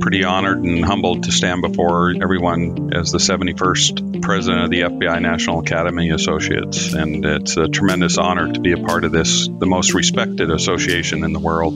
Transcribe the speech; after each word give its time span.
pretty 0.00 0.24
honored 0.24 0.58
and 0.58 0.84
humbled 0.84 1.24
to 1.24 1.32
stand 1.32 1.62
before 1.62 2.14
everyone 2.22 2.94
as 2.94 3.10
the 3.10 3.18
71st 3.18 4.22
president 4.22 4.64
of 4.64 4.70
the 4.70 4.82
FBI 4.82 5.20
National 5.20 5.60
Academy 5.60 6.10
Associates. 6.10 6.92
And 6.92 7.24
it's 7.24 7.56
a 7.56 7.68
tremendous 7.68 8.18
honor 8.18 8.52
to 8.52 8.60
be 8.60 8.72
a 8.72 8.78
part 8.78 9.04
of 9.04 9.12
this, 9.12 9.48
the 9.48 9.66
most 9.66 9.94
respected 9.94 10.50
association 10.50 11.24
in 11.24 11.32
the 11.32 11.40
world. 11.40 11.74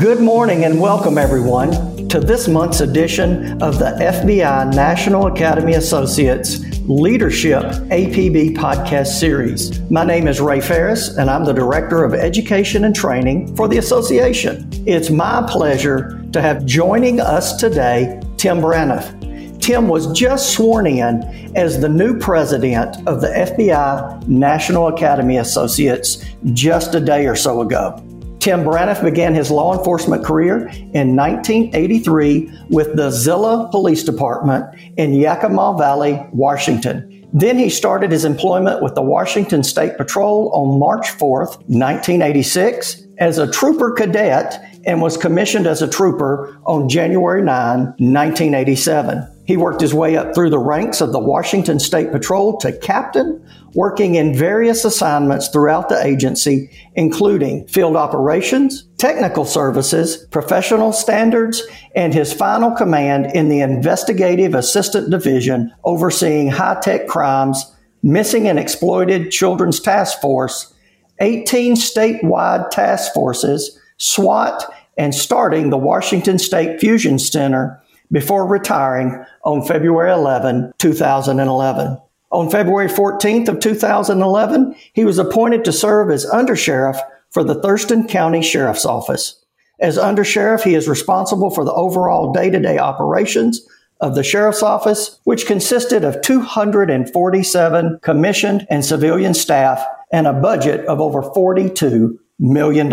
Good 0.00 0.20
morning 0.20 0.64
and 0.64 0.80
welcome, 0.80 1.18
everyone, 1.18 2.08
to 2.08 2.18
this 2.18 2.48
month's 2.48 2.80
edition 2.80 3.62
of 3.62 3.78
the 3.78 3.96
FBI 4.00 4.74
National 4.74 5.26
Academy 5.26 5.74
Associates 5.74 6.60
Leadership 6.88 7.62
APB 7.62 8.56
podcast 8.56 9.18
series. 9.18 9.78
My 9.90 10.04
name 10.04 10.26
is 10.26 10.40
Ray 10.40 10.60
Farris, 10.60 11.16
and 11.16 11.30
I'm 11.30 11.44
the 11.44 11.52
Director 11.52 12.02
of 12.02 12.12
Education 12.12 12.84
and 12.84 12.94
Training 12.94 13.54
for 13.54 13.68
the 13.68 13.78
association. 13.78 14.68
It's 14.84 15.10
my 15.10 15.46
pleasure 15.48 16.21
to 16.32 16.40
have 16.40 16.64
joining 16.64 17.20
us 17.20 17.56
today 17.56 18.20
Tim 18.36 18.58
Braniff. 18.58 19.60
Tim 19.60 19.86
was 19.86 20.10
just 20.12 20.54
sworn 20.54 20.86
in 20.86 21.22
as 21.54 21.80
the 21.80 21.88
new 21.88 22.18
president 22.18 22.96
of 23.06 23.20
the 23.20 23.28
FBI 23.28 24.26
National 24.26 24.88
Academy 24.88 25.36
Associates 25.36 26.24
just 26.52 26.94
a 26.96 27.00
day 27.00 27.26
or 27.26 27.36
so 27.36 27.60
ago. 27.60 28.02
Tim 28.40 28.64
Braniff 28.64 29.04
began 29.04 29.36
his 29.36 29.52
law 29.52 29.78
enforcement 29.78 30.24
career 30.24 30.66
in 30.94 31.14
1983 31.14 32.52
with 32.70 32.96
the 32.96 33.10
Zillah 33.12 33.68
Police 33.70 34.02
Department 34.02 34.64
in 34.96 35.12
Yakima 35.12 35.76
Valley, 35.78 36.20
Washington. 36.32 37.24
Then 37.32 37.56
he 37.56 37.70
started 37.70 38.10
his 38.10 38.24
employment 38.24 38.82
with 38.82 38.96
the 38.96 39.02
Washington 39.02 39.62
State 39.62 39.96
Patrol 39.96 40.50
on 40.52 40.80
March 40.80 41.06
4th, 41.06 41.58
1986, 41.68 43.04
as 43.18 43.38
a 43.38 43.48
trooper 43.48 43.92
cadet 43.92 44.71
and 44.84 45.00
was 45.00 45.16
commissioned 45.16 45.66
as 45.66 45.82
a 45.82 45.88
trooper 45.88 46.58
on 46.66 46.88
January 46.88 47.42
9, 47.42 47.78
1987. 47.98 49.28
He 49.44 49.56
worked 49.56 49.80
his 49.80 49.92
way 49.92 50.16
up 50.16 50.34
through 50.34 50.50
the 50.50 50.58
ranks 50.58 51.00
of 51.00 51.12
the 51.12 51.18
Washington 51.18 51.80
State 51.80 52.12
Patrol 52.12 52.56
to 52.58 52.72
captain, 52.78 53.44
working 53.74 54.14
in 54.14 54.36
various 54.36 54.84
assignments 54.84 55.48
throughout 55.48 55.88
the 55.88 56.04
agency, 56.04 56.70
including 56.94 57.66
field 57.66 57.96
operations, 57.96 58.88
technical 58.98 59.44
services, 59.44 60.16
professional 60.30 60.92
standards, 60.92 61.62
and 61.96 62.14
his 62.14 62.32
final 62.32 62.70
command 62.70 63.26
in 63.34 63.48
the 63.48 63.60
Investigative 63.60 64.54
Assistance 64.54 65.08
Division 65.08 65.72
overseeing 65.84 66.48
high 66.48 66.80
tech 66.80 67.08
crimes, 67.08 67.64
missing 68.02 68.46
and 68.46 68.58
exploited 68.58 69.32
children's 69.32 69.80
task 69.80 70.20
force, 70.20 70.72
18 71.20 71.74
statewide 71.74 72.70
task 72.70 73.12
forces, 73.12 73.78
SWAT, 74.02 74.64
and 74.98 75.14
starting 75.14 75.70
the 75.70 75.78
Washington 75.78 76.38
State 76.38 76.80
Fusion 76.80 77.20
Center 77.20 77.80
before 78.10 78.46
retiring 78.46 79.24
on 79.44 79.64
February 79.64 80.12
11, 80.12 80.72
2011. 80.78 81.98
On 82.32 82.50
February 82.50 82.88
14th 82.88 83.48
of 83.48 83.60
2011, 83.60 84.74
he 84.92 85.04
was 85.04 85.18
appointed 85.18 85.64
to 85.64 85.72
serve 85.72 86.10
as 86.10 86.26
undersheriff 86.26 87.00
for 87.30 87.44
the 87.44 87.60
Thurston 87.62 88.08
County 88.08 88.42
Sheriff's 88.42 88.84
Office. 88.84 89.42
As 89.78 89.98
undersheriff, 89.98 90.62
he 90.62 90.74
is 90.74 90.88
responsible 90.88 91.50
for 91.50 91.64
the 91.64 91.72
overall 91.72 92.32
day-to-day 92.32 92.78
operations 92.78 93.66
of 94.00 94.16
the 94.16 94.24
sheriff's 94.24 94.64
office, 94.64 95.20
which 95.24 95.46
consisted 95.46 96.02
of 96.02 96.20
247 96.22 98.00
commissioned 98.02 98.66
and 98.68 98.84
civilian 98.84 99.32
staff 99.32 99.84
and 100.12 100.26
a 100.26 100.32
budget 100.32 100.84
of 100.86 101.00
over 101.00 101.22
$42 101.22 102.18
million. 102.40 102.90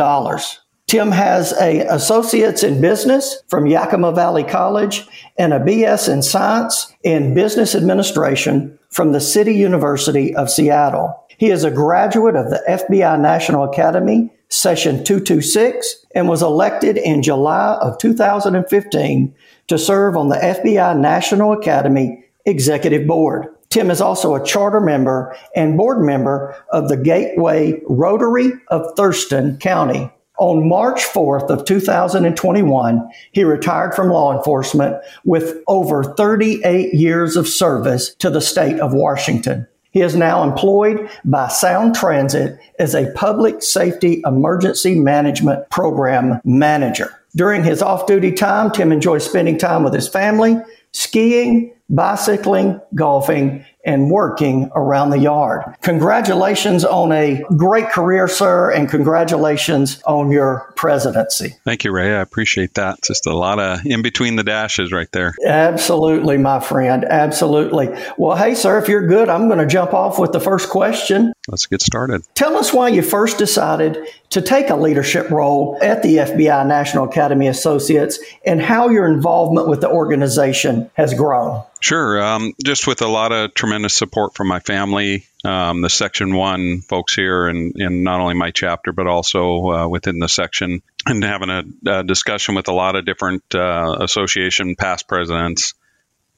Tim 0.90 1.12
has 1.12 1.54
a 1.62 1.82
associate's 1.82 2.64
in 2.64 2.82
business 2.82 3.44
from 3.48 3.68
Yakima 3.68 4.12
Valley 4.12 4.44
College 4.44 5.08
and 5.38 5.54
a 5.54 5.60
BS 5.60 6.12
in 6.12 6.24
science 6.24 6.92
in 7.04 7.36
business 7.36 7.76
administration 7.76 8.76
from 8.90 9.12
the 9.12 9.22
City 9.22 9.54
University 9.54 10.34
of 10.34 10.50
Seattle. 10.50 11.28
He 11.38 11.52
is 11.52 11.64
a 11.64 11.70
graduate 11.70 12.36
of 12.36 12.50
the 12.50 12.64
FBI 12.68 13.22
National 13.22 13.66
Academy 13.66 14.34
Session 14.50 15.04
226 15.04 16.08
and 16.16 16.28
was 16.28 16.42
elected 16.42 16.98
in 16.98 17.22
July 17.22 17.78
of 17.84 18.00
2015 18.00 19.36
to 19.68 19.78
serve 19.78 20.18
on 20.18 20.30
the 20.30 20.38
FBI 20.38 21.00
National 21.00 21.54
Academy 21.54 22.26
Executive 22.48 23.06
Board. 23.06 23.46
Tim 23.70 23.92
is 23.92 24.02
also 24.02 24.34
a 24.34 24.44
charter 24.44 24.82
member 24.82 25.38
and 25.56 25.78
board 25.78 26.04
member 26.04 26.56
of 26.72 26.90
the 26.90 26.98
Gateway 26.98 27.80
Rotary 27.86 28.54
of 28.70 28.96
Thurston 28.98 29.58
County. 29.58 30.12
On 30.40 30.70
March 30.70 31.02
4th 31.02 31.50
of 31.50 31.66
2021, 31.66 33.10
he 33.34 33.44
retired 33.44 33.94
from 33.94 34.08
law 34.08 34.36
enforcement 34.36 34.96
with 35.26 35.62
over 35.68 36.16
38 36.16 36.94
years 36.94 37.36
of 37.36 37.46
service 37.46 38.16
to 38.16 38.30
the 38.30 38.40
state 38.40 38.80
of 38.80 38.94
Washington. 38.94 39.68
He 39.92 40.00
is 40.00 40.16
now 40.16 40.44
employed 40.44 41.10
by 41.26 41.50
Sound 41.50 41.94
Transit 41.94 42.58
as 42.80 42.96
a 42.96 43.12
public 43.16 43.62
safety 43.62 44.22
emergency 44.26 44.96
management 44.96 45.70
program 45.72 46.40
manager. 46.46 47.14
During 47.36 47.66
his 47.66 47.82
off 47.82 48.08
duty 48.08 48.32
time, 48.32 48.72
Tim 48.72 48.94
enjoys 48.94 49.26
spending 49.26 49.58
time 49.58 49.84
with 49.84 49.94
his 49.94 50.08
family, 50.08 50.56
skiing, 50.94 51.74
bicycling, 51.90 52.80
golfing, 52.96 53.66
and 53.90 54.12
working 54.12 54.70
around 54.76 55.10
the 55.10 55.18
yard. 55.18 55.64
Congratulations 55.82 56.86
on 56.86 57.12
a 57.12 57.44
great 57.58 57.90
career, 57.90 58.28
sir, 58.28 58.70
and 58.72 58.88
congratulations 58.88 60.00
on 60.04 60.32
your 60.32 60.72
presidency. 60.76 61.56
Thank 61.66 61.84
you, 61.84 61.92
Ray. 61.92 62.14
I 62.16 62.22
appreciate 62.22 62.76
that. 62.76 63.02
Just 63.04 63.26
a 63.26 63.36
lot 63.36 63.60
of 63.60 63.84
in 63.88 64.04
between 64.04 64.36
the 64.36 64.44
dashes 64.44 64.92
right 64.92 65.12
there. 65.12 65.34
Absolutely, 65.44 66.38
my 66.38 66.60
friend. 66.60 67.04
Absolutely. 67.04 67.90
Well, 68.18 68.38
hey, 68.38 68.54
sir, 68.54 68.78
if 68.78 68.88
you're 68.88 69.08
good, 69.08 69.28
I'm 69.28 69.48
going 69.48 69.60
to 69.60 69.66
jump 69.66 69.96
off 69.96 70.20
with 70.20 70.34
the 70.34 70.40
first 70.40 70.70
question. 70.70 71.34
Let's 71.50 71.66
get 71.66 71.82
started. 71.82 72.24
Tell 72.36 72.58
us 72.58 72.72
why 72.72 72.90
you 72.90 73.02
first 73.02 73.40
decided 73.40 74.08
to 74.30 74.42
take 74.42 74.70
a 74.70 74.76
leadership 74.76 75.32
role 75.32 75.80
at 75.82 76.04
the 76.04 76.18
FBI 76.18 76.68
National 76.68 77.06
Academy 77.06 77.48
Associates 77.48 78.20
and 78.46 78.62
how 78.62 78.90
your 78.90 79.08
involvement 79.08 79.68
with 79.68 79.82
the 79.82 79.90
organization 79.90 80.92
has 80.94 81.16
grown. 81.16 81.64
Sure. 81.82 82.22
Um, 82.22 82.54
just 82.64 82.86
with 82.86 83.02
a 83.02 83.08
lot 83.08 83.32
of 83.32 83.54
tremendous 83.56 83.96
support 83.96 84.36
from 84.36 84.48
my 84.48 84.60
family, 84.60 85.26
um, 85.44 85.82
the 85.82 85.90
Section 85.90 86.36
1 86.36 86.82
folks 86.82 87.16
here, 87.16 87.48
and, 87.48 87.74
and 87.78 88.04
not 88.04 88.20
only 88.20 88.36
my 88.36 88.52
chapter, 88.52 88.92
but 88.92 89.08
also 89.08 89.72
uh, 89.72 89.88
within 89.88 90.20
the 90.20 90.30
section, 90.30 90.84
and 91.06 91.24
having 91.24 91.50
a, 91.50 91.64
a, 91.88 92.04
discussion 92.04 92.56
with 92.56 92.68
a 92.68 92.74
lot 92.74 92.96
of 92.96 93.06
different 93.06 93.44
uh, 93.56 93.98
association 94.02 94.76
past 94.76 95.08
presidents. 95.08 95.74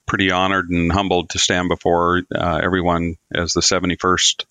Pretty 0.06 0.32
honored 0.32 0.70
and 0.70 0.92
humbled 0.92 1.32
to 1.32 1.40
stand 1.40 1.70
before 1.70 2.22
uh, 2.34 2.60
everyone 2.62 3.16
as 3.34 3.54
the 3.54 3.62
71st 3.62 4.46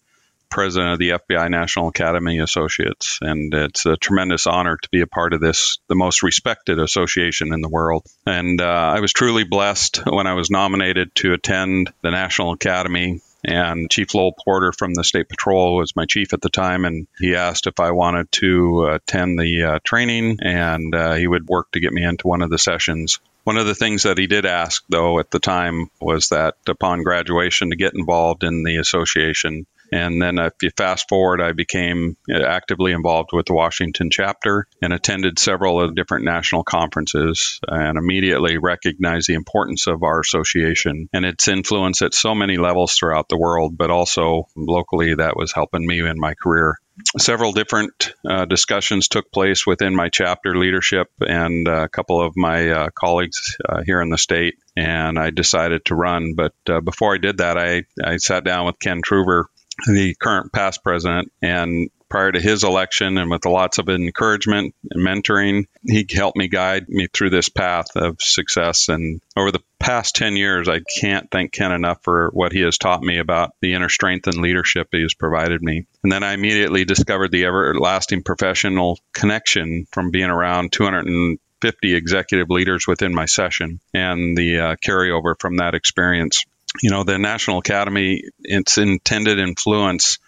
president 0.51 0.93
of 0.93 0.99
the 0.99 1.11
FBI 1.11 1.51
National 1.51 1.89
Academy 1.89 2.41
Associates, 2.41 3.19
and 3.23 3.55
it's 3.55 3.87
a 3.87 3.97
tremendous 3.97 4.47
honor 4.47 4.77
to 4.77 4.89
be 4.91 5.01
a 5.01 5.07
part 5.07 5.33
of 5.33 5.41
this, 5.41 5.79
the 5.89 5.95
most 5.95 6.23
respected 6.23 6.79
association 6.79 7.53
in 7.53 7.61
the 7.61 7.69
world. 7.69 8.05
And 8.27 8.61
uh, 8.61 8.65
I 8.65 9.01
was 9.01 9.13
truly 9.13 9.45
blessed 9.45 10.03
when 10.07 10.27
I 10.27 10.35
was 10.35 10.51
nominated 10.51 11.15
to 11.17 11.33
attend 11.33 11.93
the 12.03 12.11
National 12.11 12.53
Academy. 12.53 13.21
And 13.43 13.91
Chief 13.91 14.15
Lowell 14.15 14.35
Porter 14.45 14.71
from 14.71 14.93
the 14.93 15.03
State 15.03 15.31
Patrol 15.31 15.77
was 15.77 15.97
my 15.97 16.05
chief 16.05 16.35
at 16.35 16.43
the 16.43 16.51
time, 16.51 16.85
and 16.85 17.07
he 17.19 17.37
asked 17.37 17.67
if 17.67 17.81
I 17.81 17.93
wanted 17.93 18.31
to 18.33 18.91
attend 18.93 19.39
the 19.39 19.63
uh, 19.63 19.79
training, 19.83 20.41
and 20.43 20.95
uh, 20.95 21.15
he 21.15 21.27
would 21.27 21.49
work 21.49 21.71
to 21.73 21.81
get 21.81 21.93
me 21.93 22.05
into 22.05 22.29
one 22.29 22.43
of 22.43 22.51
the 22.51 22.59
sessions. 22.59 23.19
One 23.45 23.57
of 23.57 23.67
the 23.67 23.75
things 23.75 24.03
that 24.03 24.19
he 24.19 24.27
did 24.27 24.45
ask, 24.45 24.85
though, 24.91 25.19
at 25.19 25.31
the 25.31 25.39
time 25.39 25.91
was 26.01 26.29
that 26.29 26.57
upon 26.67 27.03
graduation 27.03 27.71
to 27.71 27.77
get 27.77 27.95
involved 27.95 28.45
in 28.45 28.63
the 28.63 28.77
association 28.77 29.67
and 29.93 30.21
then 30.21 30.39
if 30.39 30.55
you 30.63 30.71
fast 30.77 31.09
forward, 31.09 31.41
I 31.41 31.53
became 31.53 32.17
actively 32.31 32.93
involved 32.93 33.31
with 33.33 33.47
the 33.47 33.55
Washington 33.55 34.11
chapter 34.11 34.67
and 34.83 34.93
attended 34.93 35.39
several 35.39 35.81
of 35.81 35.91
the 35.91 35.95
different 35.95 36.25
national 36.25 36.65
conferences 36.65 37.61
and 37.67 37.99
immediately 37.99 38.59
recognized 38.59 39.29
the 39.29 39.35
importance 39.35 39.87
of 39.87 40.03
our 40.03 40.21
association 40.21 41.09
and 41.13 41.25
its 41.25 41.49
influence 41.49 42.03
at 42.03 42.15
so 42.15 42.35
many 42.35 42.57
levels 42.57 42.95
throughout 42.95 43.29
the 43.29 43.39
world, 43.39 43.77
but 43.77 43.91
also 43.91 44.47
locally 44.57 45.15
that 45.15 45.37
was 45.37 45.53
helping 45.53 45.87
me 45.87 46.01
in 46.01 46.19
my 46.19 46.35
career 46.35 46.77
several 47.19 47.53
different 47.53 48.15
uh, 48.29 48.45
discussions 48.45 49.09
took 49.09 49.31
place 49.33 49.67
within 49.67 49.95
my 49.95 50.09
chapter 50.09 50.57
leadership 50.57 51.09
and 51.21 51.69
uh, 51.69 51.85
a 51.85 51.89
couple 51.89 52.21
of 52.21 52.35
my 52.37 52.69
uh, 52.69 52.89
colleagues 52.95 53.57
uh, 53.69 53.83
here 53.85 54.01
in 54.01 54.11
the 54.11 54.19
state, 54.19 54.55
and 54.77 55.19
I 55.19 55.31
decided 55.31 55.85
to 55.87 55.95
run. 55.95 56.35
But 56.37 56.55
uh, 56.69 56.81
before 56.81 57.15
I 57.15 57.19
did 57.19 57.39
that, 57.39 57.59
I, 57.59 57.85
I 58.03 58.17
sat 58.19 58.45
down 58.45 58.67
with 58.67 58.79
Ken 58.79 59.01
Truver 59.03 59.45
the 59.87 60.15
current 60.21 60.53
past 60.53 60.83
president. 60.83 61.33
And 61.43 61.91
prior 62.09 62.33
to 62.33 62.41
his 62.41 62.65
election, 62.65 63.17
and 63.19 63.31
with 63.31 63.47
lots 63.47 63.79
of 63.79 63.89
encouragement 63.89 64.75
and 64.91 65.07
mentoring, 65.07 65.67
he 65.83 66.07
helped 66.13 66.37
me 66.37 66.49
guide 66.49 66.89
me 66.89 67.07
through 67.13 67.31
this 67.31 67.49
path 67.49 67.97
of 67.97 68.21
success. 68.21 68.89
And 68.89 69.21
over 69.37 69.53
the 69.53 69.63
past 69.79 70.17
10 70.17 70.37
years, 70.37 70.69
I 70.69 70.81
can't 71.01 71.31
thank 71.31 71.53
Ken 71.53 71.73
enough 71.73 72.03
for 72.03 72.31
what 72.33 72.53
he 72.53 72.61
has 72.63 72.79
taught 72.79 73.03
me 73.03 73.19
about 73.19 73.53
the 73.61 73.75
inner 73.75 73.89
strength 73.89 74.27
and 74.27 74.39
leadership 74.39 74.89
he 74.91 75.03
has 75.03 75.15
provided 75.15 75.63
me. 75.63 75.87
And 76.03 76.11
then 76.11 76.25
I 76.25 76.33
immediately 76.33 76.85
discovered 76.85 77.31
the 77.31 77.47
everlasting 77.47 78.25
professional 78.25 78.99
connection 79.13 79.87
from 79.93 80.11
being 80.11 80.31
around 80.31 80.73
200 80.73 81.39
50 81.61 81.95
executive 81.95 82.51
leaders 82.51 82.87
within 82.87 83.15
my 83.15 83.27
session 83.27 83.81
and 83.93 84.37
the 84.37 84.59
uh, 84.59 84.77
carryover 84.77 85.39
from 85.39 85.57
that 85.57 85.75
experience. 85.75 86.45
You 86.83 86.91
know, 86.91 87.05
the 87.05 87.19
National 87.19 87.59
Academy, 87.59 88.23
its 88.41 88.79
intended 88.79 89.39
influence 89.39 90.19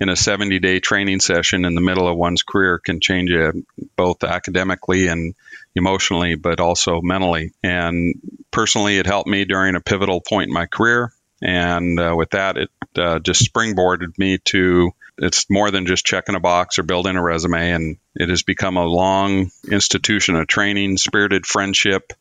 in 0.00 0.08
a 0.08 0.16
70 0.16 0.58
day 0.58 0.80
training 0.80 1.20
session 1.20 1.64
in 1.64 1.74
the 1.74 1.80
middle 1.80 2.08
of 2.08 2.16
one's 2.16 2.42
career 2.42 2.78
can 2.78 3.00
change 3.00 3.30
you 3.30 3.66
both 3.96 4.24
academically 4.24 5.08
and 5.08 5.34
emotionally, 5.74 6.36
but 6.36 6.58
also 6.58 7.00
mentally. 7.02 7.52
And 7.62 8.14
personally, 8.50 8.98
it 8.98 9.06
helped 9.06 9.28
me 9.28 9.44
during 9.44 9.76
a 9.76 9.80
pivotal 9.80 10.22
point 10.26 10.48
in 10.48 10.54
my 10.54 10.66
career. 10.66 11.12
And 11.42 12.00
uh, 12.00 12.14
with 12.16 12.30
that, 12.30 12.56
it 12.56 12.70
uh, 12.96 13.18
just 13.18 13.50
springboarded 13.52 14.18
me 14.18 14.38
to 14.46 14.92
it's 15.18 15.50
more 15.50 15.70
than 15.70 15.86
just 15.86 16.06
checking 16.06 16.34
a 16.34 16.40
box 16.40 16.78
or 16.78 16.82
building 16.82 17.16
a 17.16 17.22
resume. 17.22 17.70
And 17.70 17.96
it 18.14 18.30
has 18.30 18.42
become 18.42 18.78
a 18.78 18.84
long 18.84 19.50
institution 19.70 20.34
of 20.34 20.46
training, 20.46 20.96
spirited 20.96 21.44
friendship, 21.44 22.14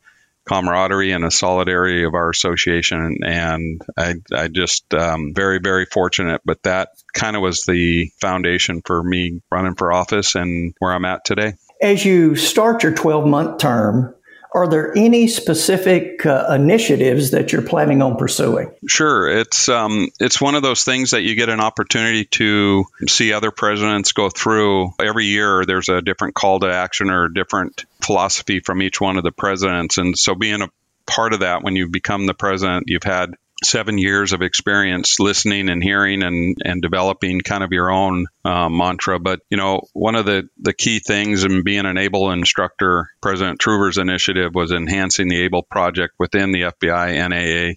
camaraderie 0.47 1.11
and 1.11 1.23
a 1.23 1.31
solidarity 1.31 2.03
of 2.03 2.13
our 2.13 2.29
association. 2.29 3.19
And 3.23 3.81
I, 3.97 4.15
I 4.35 4.47
just 4.47 4.93
um, 4.93 5.33
very, 5.35 5.59
very 5.59 5.85
fortunate. 5.85 6.41
But 6.43 6.63
that 6.63 6.89
kind 7.13 7.35
of 7.35 7.41
was 7.41 7.65
the 7.65 8.11
foundation 8.19 8.81
for 8.85 9.03
me 9.03 9.41
running 9.51 9.75
for 9.75 9.91
office 9.91 10.35
and 10.35 10.73
where 10.79 10.93
I'm 10.93 11.05
at 11.05 11.25
today. 11.25 11.53
As 11.81 12.03
you 12.03 12.35
start 12.35 12.83
your 12.83 12.93
12 12.93 13.25
month 13.25 13.59
term, 13.59 14.15
are 14.53 14.67
there 14.67 14.97
any 14.97 15.27
specific 15.27 16.25
uh, 16.25 16.47
initiatives 16.51 17.31
that 17.31 17.51
you're 17.51 17.61
planning 17.61 18.01
on 18.01 18.17
pursuing? 18.17 18.71
Sure, 18.87 19.29
it's 19.29 19.69
um, 19.69 20.09
it's 20.19 20.41
one 20.41 20.55
of 20.55 20.63
those 20.63 20.83
things 20.83 21.11
that 21.11 21.21
you 21.21 21.35
get 21.35 21.49
an 21.49 21.59
opportunity 21.59 22.25
to 22.25 22.85
see 23.07 23.33
other 23.33 23.51
presidents 23.51 24.11
go 24.11 24.29
through 24.29 24.91
every 24.99 25.25
year. 25.25 25.65
There's 25.65 25.89
a 25.89 26.01
different 26.01 26.33
call 26.33 26.59
to 26.61 26.73
action 26.73 27.09
or 27.09 27.25
a 27.25 27.33
different 27.33 27.85
philosophy 28.01 28.59
from 28.59 28.81
each 28.81 28.99
one 28.99 29.17
of 29.17 29.23
the 29.23 29.31
presidents, 29.31 29.97
and 29.97 30.17
so 30.17 30.33
being 30.33 30.61
a 30.61 30.69
part 31.05 31.33
of 31.33 31.41
that 31.41 31.63
when 31.63 31.75
you 31.75 31.87
become 31.87 32.25
the 32.25 32.33
president, 32.33 32.85
you've 32.87 33.03
had 33.03 33.35
seven 33.63 33.97
years 33.97 34.33
of 34.33 34.41
experience 34.41 35.19
listening 35.19 35.69
and 35.69 35.83
hearing 35.83 36.23
and, 36.23 36.57
and 36.63 36.81
developing 36.81 37.41
kind 37.41 37.63
of 37.63 37.71
your 37.71 37.91
own 37.91 38.27
uh, 38.45 38.69
mantra. 38.69 39.19
But, 39.19 39.41
you 39.49 39.57
know, 39.57 39.81
one 39.93 40.15
of 40.15 40.25
the, 40.25 40.49
the 40.59 40.73
key 40.73 40.99
things 40.99 41.43
in 41.43 41.63
being 41.63 41.85
an 41.85 41.97
ABLE 41.97 42.31
instructor, 42.31 43.09
President 43.21 43.59
Truver's 43.59 43.97
initiative 43.97 44.55
was 44.55 44.71
enhancing 44.71 45.27
the 45.27 45.43
ABLE 45.45 45.63
project 45.63 46.15
within 46.19 46.51
the 46.51 46.61
FBI 46.61 47.29
NAA 47.29 47.75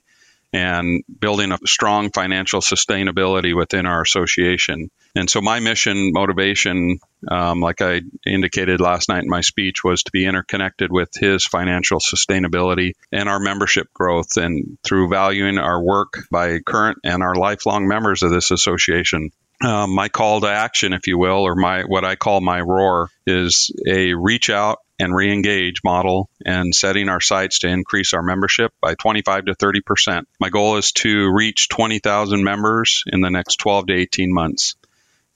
and 0.52 1.02
building 1.20 1.52
a 1.52 1.58
strong 1.66 2.10
financial 2.10 2.60
sustainability 2.60 3.56
within 3.56 3.86
our 3.86 4.02
association. 4.02 4.90
And 5.14 5.28
so 5.28 5.40
my 5.40 5.60
mission 5.60 6.12
motivation, 6.12 6.98
um, 7.30 7.60
like 7.60 7.80
I 7.82 8.02
indicated 8.26 8.80
last 8.80 9.08
night 9.08 9.22
in 9.22 9.28
my 9.28 9.40
speech, 9.40 9.84
was 9.84 10.02
to 10.04 10.10
be 10.12 10.26
interconnected 10.26 10.90
with 10.90 11.10
his 11.14 11.44
financial 11.44 12.00
sustainability 12.00 12.92
and 13.10 13.28
our 13.28 13.40
membership 13.40 13.92
growth 13.92 14.36
and 14.36 14.78
through 14.82 15.08
valuing 15.10 15.58
our 15.58 15.82
work 15.82 16.24
by 16.30 16.58
current 16.60 16.98
and 17.04 17.22
our 17.22 17.34
lifelong 17.34 17.88
members 17.88 18.22
of 18.22 18.30
this 18.30 18.50
association. 18.50 19.30
Um, 19.62 19.94
my 19.94 20.08
call 20.08 20.40
to 20.40 20.48
action, 20.48 20.92
if 20.92 21.06
you 21.06 21.18
will, 21.18 21.46
or 21.46 21.54
my 21.54 21.82
what 21.82 22.04
I 22.04 22.16
call 22.16 22.40
my 22.40 22.60
roar, 22.60 23.10
is 23.26 23.70
a 23.86 24.14
reach 24.14 24.50
out 24.50 24.80
and 25.02 25.14
re-engage 25.14 25.84
model 25.84 26.30
and 26.44 26.74
setting 26.74 27.08
our 27.08 27.20
sights 27.20 27.60
to 27.60 27.68
increase 27.68 28.14
our 28.14 28.22
membership 28.22 28.72
by 28.80 28.94
25 28.94 29.46
to 29.46 29.54
30 29.54 29.80
percent. 29.82 30.28
My 30.40 30.48
goal 30.48 30.76
is 30.76 30.92
to 30.92 31.30
reach 31.30 31.68
20,000 31.68 32.42
members 32.42 33.04
in 33.06 33.20
the 33.20 33.30
next 33.30 33.56
12 33.56 33.88
to 33.88 33.94
18 33.94 34.32
months. 34.32 34.76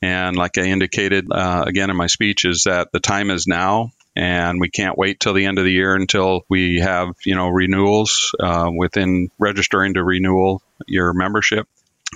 And 0.02 0.36
like 0.36 0.58
I 0.58 0.62
indicated 0.62 1.26
uh, 1.30 1.64
again 1.66 1.90
in 1.90 1.96
my 1.96 2.06
speech, 2.06 2.44
is 2.44 2.64
that 2.64 2.92
the 2.92 3.00
time 3.00 3.30
is 3.30 3.46
now, 3.46 3.92
and 4.14 4.60
we 4.60 4.70
can't 4.70 4.96
wait 4.96 5.20
till 5.20 5.34
the 5.34 5.46
end 5.46 5.58
of 5.58 5.64
the 5.64 5.72
year 5.72 5.94
until 5.94 6.42
we 6.48 6.80
have 6.80 7.08
you 7.24 7.34
know 7.34 7.48
renewals 7.48 8.34
uh, 8.40 8.70
within 8.74 9.30
registering 9.38 9.94
to 9.94 10.04
renewal 10.04 10.62
your 10.86 11.12
membership. 11.12 11.66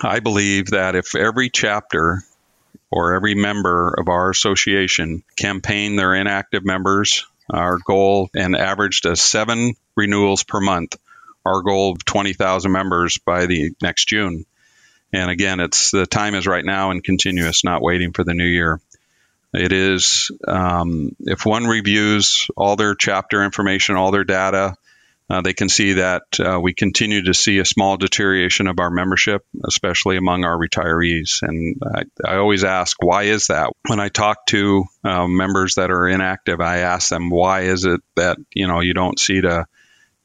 I 0.01 0.19
believe 0.19 0.67
that 0.67 0.95
if 0.95 1.15
every 1.15 1.49
chapter 1.49 2.19
or 2.91 3.13
every 3.15 3.35
member 3.35 3.93
of 3.97 4.09
our 4.09 4.29
association 4.29 5.23
campaign 5.37 5.95
their 5.95 6.13
inactive 6.13 6.63
members, 6.63 7.25
our 7.51 7.77
goal 7.85 8.29
and 8.35 8.55
averaged 8.55 9.05
a 9.05 9.15
seven 9.15 9.73
renewals 9.95 10.43
per 10.43 10.59
month. 10.59 10.97
Our 11.45 11.61
goal 11.61 11.93
of 11.93 12.05
20,000 12.05 12.71
members 12.71 13.17
by 13.17 13.45
the 13.47 13.71
next 13.81 14.07
June. 14.07 14.45
And 15.13 15.29
again, 15.29 15.59
it's 15.59 15.91
the 15.91 16.05
time 16.05 16.35
is 16.35 16.47
right 16.47 16.63
now 16.63 16.91
and 16.91 17.03
continuous, 17.03 17.63
not 17.63 17.81
waiting 17.81 18.13
for 18.13 18.23
the 18.23 18.33
new 18.33 18.45
year. 18.45 18.79
It 19.53 19.73
is 19.73 20.31
um, 20.47 21.15
if 21.19 21.45
one 21.45 21.65
reviews 21.65 22.47
all 22.55 22.77
their 22.77 22.95
chapter 22.95 23.43
information, 23.43 23.95
all 23.95 24.11
their 24.11 24.23
data, 24.23 24.75
uh, 25.31 25.39
they 25.39 25.53
can 25.53 25.69
see 25.69 25.93
that 25.93 26.23
uh, 26.41 26.59
we 26.61 26.73
continue 26.73 27.23
to 27.23 27.33
see 27.33 27.59
a 27.59 27.65
small 27.65 27.95
deterioration 27.95 28.67
of 28.67 28.79
our 28.79 28.89
membership, 28.89 29.45
especially 29.65 30.17
among 30.17 30.43
our 30.43 30.57
retirees. 30.57 31.41
And 31.41 31.81
I, 31.95 32.03
I 32.33 32.35
always 32.35 32.65
ask, 32.65 33.01
why 33.01 33.23
is 33.23 33.47
that? 33.47 33.71
When 33.87 34.01
I 34.01 34.09
talk 34.09 34.45
to 34.47 34.83
uh, 35.05 35.27
members 35.27 35.75
that 35.75 35.89
are 35.89 36.05
inactive, 36.05 36.59
I 36.59 36.79
ask 36.79 37.07
them, 37.07 37.29
why 37.29 37.61
is 37.61 37.85
it 37.85 38.01
that 38.17 38.39
you 38.53 38.67
know 38.67 38.81
you 38.81 38.93
don't 38.93 39.17
see 39.17 39.39
to 39.39 39.67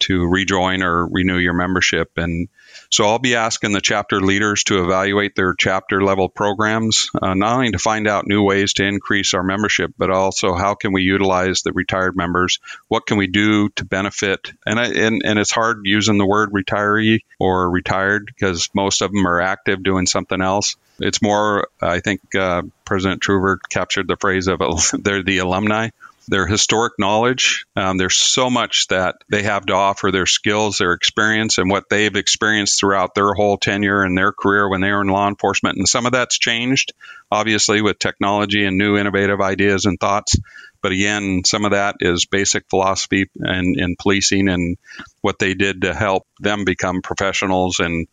to 0.01 0.27
rejoin 0.27 0.83
or 0.83 1.07
renew 1.07 1.39
your 1.39 1.55
membership? 1.55 2.13
And 2.17 2.49
so 2.91 3.07
I'll 3.07 3.19
be 3.19 3.35
asking 3.35 3.73
the 3.73 3.81
chapter 3.81 4.21
leaders 4.21 4.65
to 4.65 4.85
evaluate 4.85 5.35
their 5.35 5.55
chapter 5.55 6.03
level 6.03 6.29
programs, 6.29 7.11
uh, 7.21 7.35
not 7.35 7.55
only 7.55 7.73
to 7.73 7.79
find 7.79 8.07
out 8.07 8.27
new 8.27 8.43
ways 8.43 8.75
to 8.75 8.85
increase 8.85 9.35
our 9.35 9.43
membership, 9.43 9.93
but 9.99 10.11
also 10.11 10.55
how 10.55 10.75
can 10.75 10.93
we 10.93 11.03
utilize 11.03 11.63
the 11.63 11.73
retired 11.73 12.17
members? 12.17 12.61
What 12.89 13.07
can 13.07 13.17
we 13.17 13.27
do 13.27 13.69
to 13.71 13.85
benefit? 13.85 14.53
And 14.65 14.79
I, 14.79 14.87
and, 14.87 15.23
and 15.25 15.39
it's 15.39 15.51
hard 15.51 15.81
using 15.85 16.19
the 16.19 16.27
word 16.27 16.53
retiree 16.53 17.21
or 17.39 17.71
retired 17.71 18.27
because 18.27 18.69
most 18.75 19.03
of 19.03 19.13
them 19.13 19.27
are 19.27 19.41
active 19.41 19.83
doing 19.83 20.07
something 20.07 20.41
else. 20.41 20.77
It's 20.99 21.21
more, 21.21 21.69
I 21.81 22.01
think 22.01 22.35
uh, 22.35 22.63
President 22.85 23.23
Truver 23.23 23.59
captured 23.69 24.09
the 24.09 24.17
phrase 24.17 24.47
of 24.47 24.61
they're 24.93 25.23
the 25.23 25.39
alumni 25.39 25.91
their 26.29 26.47
historic 26.47 26.95
knowledge. 26.99 27.67
Um, 27.77 27.99
there's 27.99 28.17
so 28.17 28.51
much 28.51 28.89
that 28.89 29.17
they 29.31 29.43
have 29.43 29.67
to 29.67 29.75
offer 29.75 30.11
their 30.11 30.27
skills, 30.27 30.79
their 30.79 30.93
experience, 30.93 31.59
and 31.59 31.71
what 31.71 31.85
they've 31.89 32.15
experienced 32.15 32.81
throughout 32.81 33.15
their 33.15 33.33
whole 33.35 33.57
tenure 33.57 34.03
and 34.03 34.17
their 34.17 34.33
career 34.33 34.69
when 34.69 34.81
they 34.81 34.91
were 34.91 35.03
in 35.03 35.09
law 35.09 35.29
enforcement. 35.29 35.77
And 35.77 35.89
some 35.89 36.07
of 36.07 36.13
that's 36.13 36.39
changed, 36.39 36.93
obviously, 37.31 37.83
with 37.83 37.99
technology 37.99 38.65
and 38.65 38.79
new 38.79 38.97
innovative 38.97 39.41
ideas 39.41 39.85
and 39.85 39.99
thoughts. 39.99 40.37
But 40.83 40.93
again, 40.93 41.43
some 41.45 41.65
of 41.65 41.73
that 41.73 41.97
is 42.01 42.27
basic 42.27 42.69
philosophy 42.69 43.29
and 43.37 43.77
in 43.77 43.97
policing 43.97 44.49
and 44.49 44.77
what 45.21 45.39
they 45.39 45.55
did 45.55 45.83
to 45.83 45.95
help 45.95 46.27
them 46.39 46.65
become 46.65 47.03
professionals 47.03 47.81
and 47.81 48.07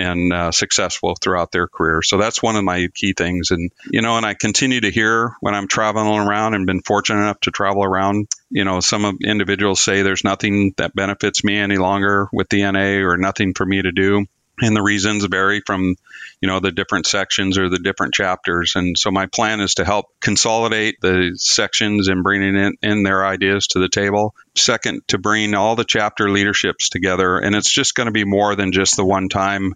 and 0.00 0.32
uh, 0.32 0.52
successful 0.52 1.14
throughout 1.20 1.52
their 1.52 1.68
career. 1.68 2.02
So 2.02 2.16
that's 2.16 2.42
one 2.42 2.56
of 2.56 2.64
my 2.64 2.88
key 2.94 3.12
things. 3.12 3.50
And, 3.50 3.70
you 3.90 4.02
know, 4.02 4.16
and 4.16 4.24
I 4.24 4.34
continue 4.34 4.80
to 4.80 4.90
hear 4.90 5.34
when 5.40 5.54
I'm 5.54 5.68
traveling 5.68 6.18
around 6.20 6.54
and 6.54 6.66
been 6.66 6.82
fortunate 6.82 7.20
enough 7.20 7.40
to 7.40 7.50
travel 7.50 7.84
around, 7.84 8.28
you 8.50 8.64
know, 8.64 8.80
some 8.80 9.18
individuals 9.22 9.82
say 9.82 10.02
there's 10.02 10.24
nothing 10.24 10.74
that 10.78 10.94
benefits 10.94 11.44
me 11.44 11.58
any 11.58 11.76
longer 11.76 12.28
with 12.32 12.48
DNA 12.48 13.04
or 13.04 13.16
nothing 13.16 13.54
for 13.54 13.66
me 13.66 13.82
to 13.82 13.92
do. 13.92 14.26
And 14.62 14.76
the 14.76 14.82
reasons 14.82 15.24
vary 15.24 15.62
from, 15.64 15.96
you 16.40 16.48
know, 16.48 16.60
the 16.60 16.70
different 16.70 17.06
sections 17.06 17.56
or 17.56 17.70
the 17.70 17.78
different 17.78 18.12
chapters. 18.12 18.74
And 18.76 18.98
so 18.98 19.10
my 19.10 19.24
plan 19.26 19.60
is 19.60 19.74
to 19.74 19.86
help 19.86 20.06
consolidate 20.20 21.00
the 21.00 21.32
sections 21.36 22.08
and 22.08 22.22
bringing 22.22 22.56
in, 22.56 22.76
in 22.82 23.02
their 23.02 23.24
ideas 23.24 23.68
to 23.68 23.78
the 23.78 23.88
table. 23.88 24.34
Second, 24.54 25.00
to 25.08 25.18
bring 25.18 25.54
all 25.54 25.76
the 25.76 25.84
chapter 25.84 26.30
leaderships 26.30 26.90
together. 26.90 27.38
And 27.38 27.54
it's 27.54 27.72
just 27.72 27.94
going 27.94 28.06
to 28.06 28.12
be 28.12 28.24
more 28.24 28.54
than 28.54 28.72
just 28.72 28.96
the 28.96 29.04
one 29.04 29.30
time 29.30 29.72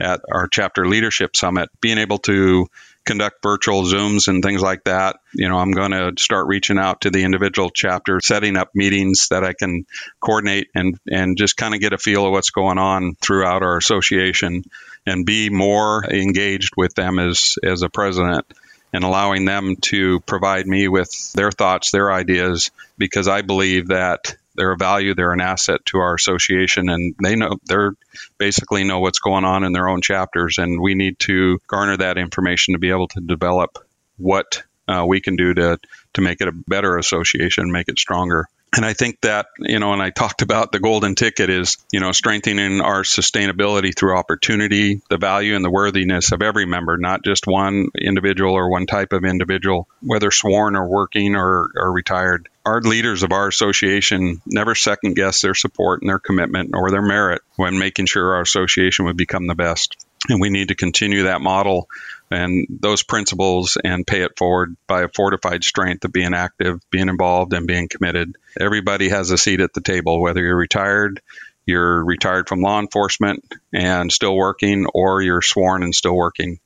at 0.00 0.20
our 0.32 0.48
chapter 0.48 0.86
leadership 0.86 1.36
summit, 1.36 1.68
being 1.80 1.98
able 1.98 2.18
to 2.18 2.68
conduct 3.04 3.42
virtual 3.42 3.84
Zooms 3.84 4.28
and 4.28 4.42
things 4.42 4.60
like 4.60 4.84
that. 4.84 5.16
You 5.32 5.48
know, 5.48 5.56
I'm 5.56 5.72
going 5.72 5.92
to 5.92 6.12
start 6.18 6.46
reaching 6.46 6.78
out 6.78 7.00
to 7.00 7.10
the 7.10 7.24
individual 7.24 7.70
chapter, 7.70 8.20
setting 8.20 8.56
up 8.56 8.70
meetings 8.74 9.28
that 9.28 9.44
I 9.44 9.54
can 9.54 9.86
coordinate 10.20 10.68
and, 10.74 10.98
and 11.10 11.36
just 11.38 11.56
kind 11.56 11.74
of 11.74 11.80
get 11.80 11.94
a 11.94 11.98
feel 11.98 12.26
of 12.26 12.32
what's 12.32 12.50
going 12.50 12.78
on 12.78 13.14
throughout 13.14 13.62
our 13.62 13.78
association 13.78 14.64
and 15.06 15.24
be 15.24 15.48
more 15.48 16.04
engaged 16.04 16.74
with 16.76 16.94
them 16.94 17.18
as, 17.18 17.56
as 17.64 17.82
a 17.82 17.88
president 17.88 18.46
and 18.92 19.04
allowing 19.04 19.46
them 19.46 19.76
to 19.76 20.20
provide 20.20 20.66
me 20.66 20.88
with 20.88 21.32
their 21.32 21.50
thoughts, 21.50 21.90
their 21.90 22.12
ideas, 22.12 22.70
because 22.98 23.26
I 23.26 23.42
believe 23.42 23.88
that 23.88 24.36
they're 24.58 24.72
a 24.72 24.76
value, 24.76 25.14
they're 25.14 25.32
an 25.32 25.40
asset 25.40 25.80
to 25.86 25.98
our 25.98 26.14
association, 26.14 26.90
and 26.90 27.14
they 27.22 27.36
know 27.36 27.56
they're 27.64 27.92
basically 28.36 28.84
know 28.84 29.00
what's 29.00 29.20
going 29.20 29.44
on 29.44 29.64
in 29.64 29.72
their 29.72 29.88
own 29.88 30.02
chapters, 30.02 30.58
and 30.58 30.80
we 30.80 30.94
need 30.94 31.18
to 31.20 31.58
garner 31.66 31.96
that 31.96 32.18
information 32.18 32.74
to 32.74 32.78
be 32.78 32.90
able 32.90 33.08
to 33.08 33.20
develop 33.20 33.78
what 34.18 34.62
uh, 34.88 35.04
we 35.06 35.20
can 35.20 35.36
do 35.36 35.54
to 35.54 35.78
to 36.14 36.20
make 36.20 36.40
it 36.40 36.48
a 36.48 36.52
better 36.66 36.98
association, 36.98 37.72
make 37.72 37.88
it 37.88 37.98
stronger. 37.98 38.46
And 38.76 38.84
I 38.84 38.92
think 38.92 39.22
that, 39.22 39.46
you 39.60 39.78
know, 39.78 39.94
and 39.94 40.02
I 40.02 40.10
talked 40.10 40.42
about 40.42 40.72
the 40.72 40.78
golden 40.78 41.14
ticket 41.14 41.48
is, 41.48 41.78
you 41.90 42.00
know, 42.00 42.12
strengthening 42.12 42.82
our 42.82 43.02
sustainability 43.02 43.96
through 43.96 44.16
opportunity, 44.16 45.00
the 45.08 45.16
value 45.16 45.56
and 45.56 45.64
the 45.64 45.70
worthiness 45.70 46.32
of 46.32 46.42
every 46.42 46.66
member, 46.66 46.98
not 46.98 47.24
just 47.24 47.46
one 47.46 47.88
individual 47.98 48.52
or 48.52 48.70
one 48.70 48.84
type 48.84 49.14
of 49.14 49.24
individual, 49.24 49.88
whether 50.02 50.30
sworn 50.30 50.76
or 50.76 50.86
working 50.86 51.34
or, 51.34 51.70
or 51.76 51.92
retired. 51.92 52.50
Our 52.68 52.82
leaders 52.82 53.22
of 53.22 53.32
our 53.32 53.48
association 53.48 54.42
never 54.46 54.74
second 54.74 55.14
guess 55.14 55.40
their 55.40 55.54
support 55.54 56.02
and 56.02 56.10
their 56.10 56.18
commitment 56.18 56.72
or 56.74 56.90
their 56.90 57.02
merit 57.02 57.40
when 57.56 57.78
making 57.78 58.04
sure 58.04 58.34
our 58.34 58.42
association 58.42 59.06
would 59.06 59.16
become 59.16 59.46
the 59.46 59.54
best. 59.54 59.96
And 60.28 60.40
we 60.40 60.50
need 60.50 60.68
to 60.68 60.74
continue 60.74 61.22
that 61.22 61.40
model 61.40 61.88
and 62.30 62.66
those 62.68 63.02
principles 63.02 63.78
and 63.82 64.06
pay 64.06 64.22
it 64.22 64.36
forward 64.36 64.76
by 64.86 65.02
a 65.02 65.08
fortified 65.08 65.64
strength 65.64 66.04
of 66.04 66.12
being 66.12 66.34
active, 66.34 66.80
being 66.90 67.08
involved, 67.08 67.54
and 67.54 67.66
being 67.66 67.88
committed. 67.88 68.36
Everybody 68.60 69.08
has 69.08 69.30
a 69.30 69.38
seat 69.38 69.60
at 69.60 69.72
the 69.72 69.80
table, 69.80 70.20
whether 70.20 70.42
you're 70.42 70.56
retired, 70.56 71.22
you're 71.64 72.04
retired 72.04 72.48
from 72.48 72.60
law 72.60 72.80
enforcement 72.80 73.44
and 73.72 74.12
still 74.12 74.36
working, 74.36 74.86
or 74.92 75.22
you're 75.22 75.40
sworn 75.40 75.82
and 75.82 75.94
still 75.94 76.14
working. 76.14 76.58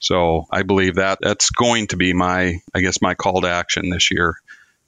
So 0.00 0.46
I 0.50 0.62
believe 0.62 0.96
that 0.96 1.18
that's 1.20 1.50
going 1.50 1.88
to 1.88 1.96
be 1.96 2.12
my, 2.12 2.60
I 2.74 2.80
guess, 2.80 3.00
my 3.00 3.14
call 3.14 3.42
to 3.42 3.48
action 3.48 3.90
this 3.90 4.10
year 4.10 4.40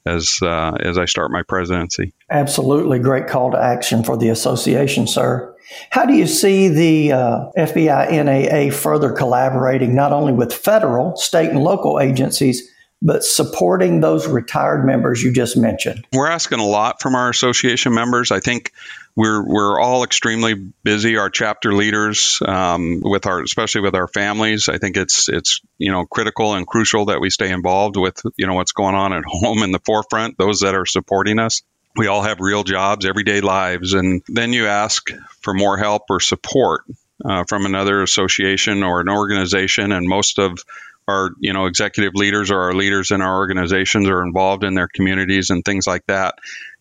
as 0.05 0.39
uh, 0.41 0.77
as 0.79 0.97
I 0.97 1.05
start 1.05 1.31
my 1.31 1.43
presidency. 1.43 2.13
Absolutely, 2.29 2.99
great 2.99 3.27
call 3.27 3.51
to 3.51 3.57
action 3.59 4.03
for 4.03 4.17
the 4.17 4.29
association, 4.29 5.07
sir. 5.07 5.55
How 5.91 6.05
do 6.05 6.13
you 6.13 6.25
see 6.25 6.67
the 6.67 7.11
uh, 7.11 7.51
FBI 7.57 8.11
NAA 8.11 8.75
further 8.75 9.11
collaborating 9.11 9.93
not 9.93 10.11
only 10.11 10.33
with 10.33 10.53
federal, 10.53 11.15
state, 11.15 11.49
and 11.49 11.59
local 11.59 11.99
agencies, 11.99 12.67
but 13.01 13.23
supporting 13.23 13.99
those 14.01 14.27
retired 14.27 14.85
members 14.85 15.21
you 15.21 15.31
just 15.31 15.55
mentioned? 15.57 16.05
We're 16.11 16.29
asking 16.29 16.59
a 16.59 16.65
lot 16.65 17.01
from 17.01 17.15
our 17.15 17.29
association 17.29 17.93
members. 17.93 18.31
I 18.31 18.39
think 18.39 18.73
we're 19.15 19.43
we're 19.45 19.79
all 19.79 20.03
extremely 20.03 20.53
busy. 20.83 21.17
Our 21.17 21.29
chapter 21.29 21.73
leaders, 21.73 22.39
um, 22.45 23.01
with 23.03 23.25
our 23.25 23.41
especially 23.41 23.81
with 23.81 23.95
our 23.95 24.07
families, 24.07 24.69
I 24.69 24.77
think 24.77 24.97
it's 24.97 25.29
it's 25.29 25.61
you 25.77 25.91
know 25.91 26.05
critical 26.05 26.53
and 26.53 26.65
crucial 26.65 27.05
that 27.05 27.19
we 27.19 27.29
stay 27.29 27.51
involved 27.51 27.97
with 27.97 28.21
you 28.37 28.47
know 28.47 28.53
what's 28.53 28.71
going 28.71 28.95
on 28.95 29.13
at 29.13 29.23
home 29.27 29.63
in 29.63 29.71
the 29.71 29.79
forefront. 29.79 30.37
Those 30.37 30.61
that 30.61 30.75
are 30.75 30.85
supporting 30.85 31.39
us. 31.39 31.61
We 31.95 32.07
all 32.07 32.21
have 32.21 32.39
real 32.39 32.63
jobs, 32.63 33.05
everyday 33.05 33.41
lives, 33.41 33.93
and 33.93 34.21
then 34.27 34.53
you 34.53 34.67
ask 34.67 35.09
for 35.41 35.53
more 35.53 35.77
help 35.77 36.03
or 36.09 36.19
support 36.19 36.83
uh, 37.25 37.43
from 37.49 37.65
another 37.65 38.03
association 38.03 38.83
or 38.83 39.01
an 39.01 39.09
organization, 39.09 39.91
and 39.91 40.07
most 40.07 40.39
of 40.39 40.63
our 41.09 41.31
you 41.39 41.51
know 41.51 41.65
executive 41.65 42.13
leaders 42.15 42.51
or 42.51 42.61
our 42.61 42.73
leaders 42.73 43.11
in 43.11 43.21
our 43.21 43.37
organizations 43.37 44.07
are 44.07 44.23
involved 44.23 44.63
in 44.63 44.75
their 44.75 44.87
communities 44.87 45.49
and 45.49 45.65
things 45.65 45.87
like 45.87 46.05
that 46.05 46.35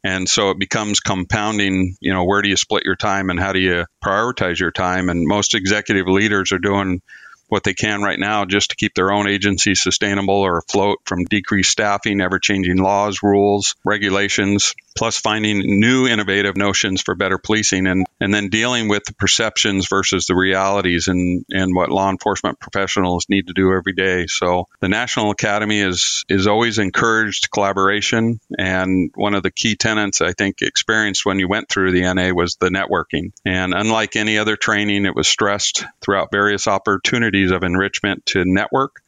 and 0.05 0.29
so 0.29 0.51
it 0.51 0.59
becomes 0.59 1.01
compounding 1.01 1.97
you 2.01 2.13
know 2.13 2.25
where 2.25 2.43
do 2.43 2.49
you 2.49 2.57
split 2.57 2.85
your 2.85 2.97
time 2.97 3.31
and 3.31 3.41
how 3.41 3.53
do 3.53 3.59
you 3.59 3.85
prioritize 4.03 4.59
your 4.59 4.71
time? 4.71 5.09
And 5.09 5.27
most 5.27 5.55
executive 5.55 6.07
leaders 6.07 6.53
are 6.53 6.59
doing 6.59 7.03
what 7.49 7.65
they 7.65 7.75
can 7.75 8.03
right 8.03 8.19
now 8.19 8.45
just 8.45 8.71
to 8.71 8.77
keep 8.77 8.95
their 8.95 9.11
own 9.11 9.27
agency 9.27 9.75
sustainable 9.75 10.35
or 10.35 10.59
afloat 10.59 10.99
from 11.07 11.25
decreased 11.25 11.71
staffing, 11.71 12.21
ever 12.21 12.39
changing 12.39 12.77
laws, 12.77 13.23
rules, 13.23 13.75
regulations, 13.85 14.75
plus 14.99 15.17
finding 15.21 15.61
new 15.79 16.09
innovative 16.09 16.57
notions 16.57 17.01
for 17.03 17.15
better 17.15 17.39
policing 17.39 17.87
and, 17.87 18.05
and 18.21 18.35
then 18.35 18.49
dealing 18.49 18.89
with 18.89 19.05
the 19.05 19.15
perceptions 19.15 19.87
versus 19.89 20.27
the 20.27 20.35
realities 20.35 21.07
and, 21.07 21.45
and 21.51 21.73
what 21.73 21.89
law 21.89 22.11
enforcement 22.11 22.59
professionals 22.59 23.27
need 23.29 23.47
to 23.47 23.53
do 23.53 23.73
every 23.73 23.93
day. 23.93 24.27
So 24.27 24.67
the 24.81 24.89
National 24.89 25.31
Academy 25.31 25.79
is 25.79 26.25
is 26.29 26.49
always 26.49 26.79
encouraged 26.79 27.53
collaboration 27.53 28.41
and 28.59 29.13
one 29.15 29.35
of 29.35 29.45
the 29.45 29.53
key 29.53 29.77
tenets 29.77 30.21
I 30.21 30.33
think 30.33 30.63
experienced 30.63 31.25
when 31.25 31.39
you 31.39 31.47
went 31.47 31.69
through 31.69 31.93
the 31.93 32.13
NA 32.13 32.35
was 32.35 32.57
the 32.57 32.69
networking. 32.69 33.31
And 33.45 33.75
unlike 33.75 34.17
any 34.17 34.39
other 34.39 34.57
training, 34.57 35.07
it 35.07 35.15
was 35.15 35.29
stressed 35.29 35.85
throughout 36.01 36.33
various 36.33 36.67
opportunities 36.67 37.53
of 37.53 37.63
enrichment 37.63 38.27
to 38.27 38.43
network. 38.45 39.01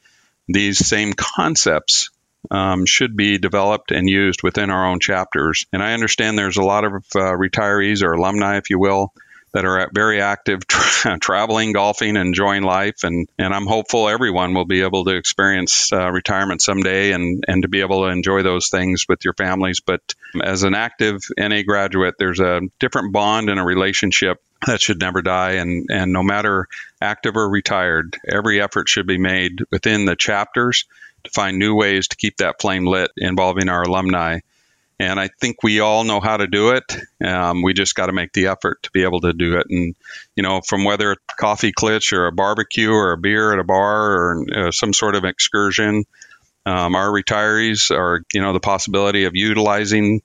These 0.47 0.87
same 0.87 1.15
concepts 1.15 2.11
um, 2.51 2.87
should 2.87 3.17
be 3.17 3.39
developed 3.39 3.91
and 3.91 4.09
used 4.09 4.43
within 4.43 4.71
our 4.71 4.87
own 4.87 5.01
chapters. 5.01 5.67
And 5.73 5.83
I 5.83 5.93
understand 5.93 6.39
there's 6.39 6.57
a 6.57 6.63
lot 6.63 6.85
of 6.85 6.93
uh, 7.15 7.33
retirees 7.37 8.03
or 8.03 8.13
alumni, 8.13 8.57
if 8.57 8.71
you 8.71 8.79
will, 8.79 9.13
that 9.53 9.65
are 9.65 9.91
very 9.93 10.21
active 10.21 10.67
tra- 10.67 11.19
traveling, 11.21 11.73
golfing, 11.73 12.17
enjoying 12.17 12.63
life. 12.63 13.03
And, 13.03 13.29
and 13.39 13.53
I'm 13.53 13.67
hopeful 13.67 14.09
everyone 14.09 14.55
will 14.55 14.65
be 14.65 14.83
able 14.83 15.05
to 15.05 15.17
experience 15.17 15.93
uh, 15.93 16.11
retirement 16.11 16.63
someday 16.63 17.13
and, 17.13 17.45
and 17.49 17.63
to 17.63 17.69
be 17.69 17.81
able 17.81 18.03
to 18.03 18.09
enjoy 18.09 18.43
those 18.43 18.69
things 18.69 19.07
with 19.09 19.25
your 19.25 19.35
families. 19.35 19.81
But 19.81 20.01
as 20.43 20.63
an 20.63 20.75
active 20.75 21.21
NA 21.37 21.63
graduate, 21.67 22.15
there's 22.19 22.41
a 22.41 22.61
different 22.79 23.13
bond 23.13 23.51
and 23.51 23.59
a 23.59 23.65
relationship 23.65 24.41
that 24.67 24.81
should 24.81 25.01
never 25.01 25.23
die. 25.23 25.53
And, 25.53 25.87
and 25.91 26.13
no 26.13 26.23
matter 26.23 26.69
active 27.01 27.37
or 27.37 27.49
retired, 27.49 28.17
every 28.29 28.61
effort 28.61 28.89
should 28.89 29.07
be 29.07 29.19
made 29.19 29.61
within 29.71 30.05
the 30.05 30.17
chapters 30.17 30.87
to 31.25 31.31
find 31.31 31.59
new 31.59 31.75
ways 31.75 32.09
to 32.09 32.17
keep 32.17 32.39
that 32.39 32.61
flame 32.61 32.87
lit 32.87 33.11
involving 33.17 33.69
our 33.69 33.83
alumni. 33.83 34.41
And 34.99 35.19
I 35.19 35.29
think 35.41 35.63
we 35.63 35.81
all 35.81 36.05
know 36.05 36.21
how 36.21 36.37
to 36.37 36.47
do 36.47 36.73
it. 36.73 36.85
Um, 37.25 37.63
we 37.63 37.73
just 37.73 37.95
got 37.95 38.07
to 38.07 38.13
make 38.13 38.35
the 38.35 38.49
effort 38.49 38.83
to 38.83 38.91
be 38.91 39.03
able 39.03 39.21
to 39.23 39.33
do 39.33 39.57
it. 39.57 39.67
And, 39.71 39.95
you 40.37 40.43
know, 40.43 40.61
from 40.61 40.85
whether 40.85 41.13
a 41.13 41.17
coffee 41.39 41.73
klitsch 41.73 42.13
or 42.13 42.27
a 42.27 42.33
barbecue 42.33 42.93
or 42.93 43.13
a 43.13 43.19
beer 43.19 43.55
at 43.55 43.59
a 43.59 43.65
bar 43.65 44.13
or 44.13 44.45
uh, 44.55 44.71
some 44.73 44.93
sort 44.93 45.15
of 45.15 45.25
excursion, 45.25 46.05
um, 46.67 46.95
our 46.95 47.09
retirees 47.09 47.91
are, 47.91 48.23
you 48.35 48.43
know, 48.43 48.53
the 48.53 48.61
possibility 48.61 49.25
of 49.25 49.35
utilizing 49.35 50.21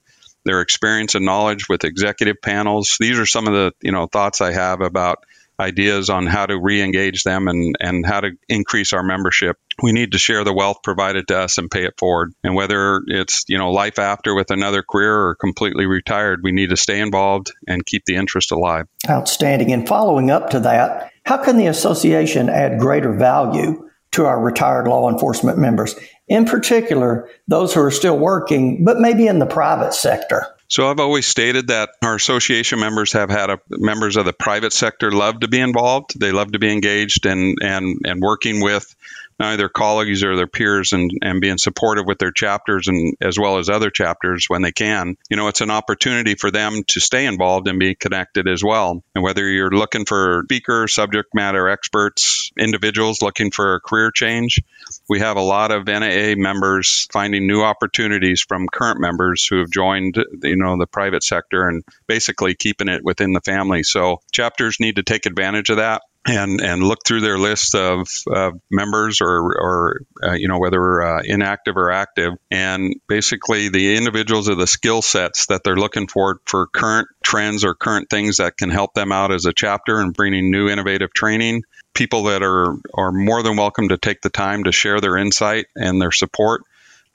their 0.46 0.62
experience 0.62 1.16
and 1.16 1.26
knowledge 1.26 1.68
with 1.68 1.84
executive 1.84 2.38
panels. 2.42 2.98
These 3.00 3.20
are 3.20 3.26
some 3.26 3.48
of 3.48 3.54
the, 3.54 3.72
you 3.82 3.92
know, 3.92 4.08
thoughts 4.08 4.42
I 4.42 4.54
have 4.54 4.82
about 4.82 5.24
ideas 5.60 6.10
on 6.10 6.26
how 6.26 6.46
to 6.46 6.60
re-engage 6.60 7.24
them 7.24 7.48
and, 7.48 7.76
and 7.80 8.06
how 8.06 8.22
to 8.22 8.32
increase 8.50 8.94
our 8.94 9.04
membership. 9.04 9.58
We 9.82 9.94
need 9.94 10.12
to 10.12 10.18
share 10.18 10.44
the 10.44 10.54
wealth 10.54 10.78
provided 10.84 11.28
to 11.30 11.40
us 11.40 11.58
and 11.58 11.72
pay 11.72 11.86
it 11.86 11.98
forward. 11.98 12.34
And 12.44 12.56
whether 12.56 13.02
it's, 13.08 13.46
you 13.48 13.58
know, 13.58 13.72
life 13.72 14.00
after 14.00 14.36
with 14.36 14.52
another 14.52 14.84
career 14.84 15.16
or 15.16 15.36
completely 15.36 15.86
retired, 15.86 16.42
we 16.44 16.52
need 16.52 16.70
to 16.70 16.78
stay 16.78 17.00
involved 17.00 17.54
and 17.68 17.86
keep 17.86 18.04
the 18.06 18.16
interest 18.16 18.52
alive. 18.52 18.88
Outstanding. 19.10 19.72
And 19.72 19.88
following 19.88 20.30
up 20.30 20.50
to 20.52 20.60
that, 20.62 21.12
how 21.26 21.44
can 21.44 21.58
the 21.58 21.68
association 21.68 22.50
add 22.50 22.80
greater 22.80 23.14
value 23.14 23.85
to 24.16 24.26
our 24.26 24.40
retired 24.40 24.88
law 24.88 25.10
enforcement 25.10 25.58
members, 25.58 25.96
in 26.28 26.46
particular, 26.46 27.30
those 27.48 27.74
who 27.74 27.82
are 27.82 27.92
still 27.92 28.18
working, 28.18 28.84
but 28.84 29.00
maybe 29.00 29.28
in 29.28 29.40
the 29.40 29.46
private 29.46 29.94
sector? 29.94 30.48
So 30.68 30.90
I've 30.90 31.00
always 31.00 31.28
stated 31.28 31.68
that 31.68 31.90
our 32.02 32.16
association 32.16 32.80
members 32.80 33.14
have 33.14 33.30
had 33.30 33.50
a, 33.52 33.60
members 33.70 34.18
of 34.18 34.26
the 34.26 34.34
private 34.34 34.74
sector 34.74 35.12
love 35.12 35.42
to 35.42 35.48
be 35.48 35.60
involved. 35.60 36.20
They 36.20 36.32
love 36.32 36.54
to 36.54 36.60
be 36.60 36.72
engaged 36.72 37.26
and 37.26 37.60
and 37.62 38.02
and 38.06 38.20
working 38.20 38.62
with 38.62 38.96
their 39.40 39.70
colleagues 39.70 40.24
or 40.24 40.36
their 40.36 40.48
peers 40.48 40.94
and, 40.94 41.12
and 41.22 41.42
being 41.42 41.58
supportive 41.58 42.06
with 42.06 42.20
their 42.20 42.32
chapters 42.32 42.88
and 42.88 43.16
as 43.22 43.38
well 43.38 43.58
as 43.58 43.70
other 43.70 43.90
chapters 43.90 44.46
when 44.48 44.62
they 44.62 44.72
can. 44.72 45.16
You 45.30 45.38
know, 45.38 45.48
it's 45.48 45.62
an 45.62 45.72
opportunity 45.72 46.36
for 46.36 46.52
them 46.52 46.84
to 46.88 47.00
stay 47.00 47.26
involved 47.26 47.68
and 47.68 47.80
be 47.80 47.96
connected 47.96 48.48
as 48.48 48.64
well. 48.64 49.04
And 49.14 49.24
whether 49.24 49.48
you're 49.48 49.72
looking 49.72 50.06
for 50.06 50.44
speaker, 50.46 50.88
subject 50.88 51.30
matter 51.34 51.68
experts, 51.68 52.52
individuals 52.58 53.22
looking 53.22 53.52
for 53.52 53.76
a 53.76 53.80
career 53.80 54.12
change, 54.12 54.62
we 55.10 55.20
have 55.20 55.38
a 55.38 55.42
lot 55.42 55.72
of 55.72 55.88
NAA 55.88 56.36
members 56.36 57.08
finding 57.12 57.48
new 57.48 57.62
opportunities 57.62 58.42
from 58.42 58.68
current 58.68 59.00
members 59.00 59.46
who 59.46 59.60
have 59.60 59.70
joined, 59.70 60.16
you 60.44 60.56
know, 60.56 60.78
the 60.78 60.88
private 60.88 61.24
sector 61.24 61.68
and 61.68 61.84
basically 62.08 62.56
keeping 62.56 62.88
it 62.88 63.04
within 63.04 63.34
the 63.34 63.42
family. 63.42 63.84
So 63.84 64.22
chapters 64.32 64.80
need 64.80 64.96
to 64.96 65.04
take 65.04 65.26
advantage 65.26 65.70
of 65.70 65.78
that 65.78 66.02
and 66.26 66.60
and 66.62 66.82
look 66.82 67.00
through 67.06 67.22
their 67.22 67.38
list 67.38 67.76
of 67.76 68.08
uh, 68.34 68.52
members 68.72 69.22
or 69.22 69.28
or 69.28 70.02
uh, 70.24 70.34
you 70.34 70.48
know 70.48 70.58
whether 70.58 71.02
uh, 71.02 71.22
inactive 71.24 71.78
or 71.78 71.92
active. 71.92 72.34
And 72.50 72.96
basically 73.08 73.70
the 73.70 73.96
individuals 73.96 74.50
are 74.50 74.56
the 74.56 74.68
skill 74.68 75.02
sets 75.02 75.48
that 75.48 75.64
they're 75.64 75.76
looking 75.76 76.08
for 76.08 76.40
for 76.46 76.68
current 76.68 77.08
trends 77.24 77.64
or 77.64 77.76
current 77.76 78.10
things 78.10 78.38
that 78.38 78.58
can 78.58 78.70
help 78.70 78.94
them 78.94 79.12
out 79.12 79.32
as 79.32 79.46
a 79.46 79.54
chapter 79.54 80.00
and 80.00 80.14
bringing 80.14 80.52
new 80.52 80.68
innovative 80.68 81.14
training. 81.14 81.64
People 81.94 82.24
that 82.24 82.44
are 82.44 82.76
are 82.94 83.12
more 83.12 83.44
than 83.44 83.56
welcome 83.56 83.90
to 83.90 83.98
take 83.98 84.22
the 84.22 84.30
time 84.30 84.64
to 84.64 84.72
share 84.72 85.00
their 85.00 85.18
insight 85.18 85.68
and 85.76 86.02
their 86.02 86.12
support 86.12 86.62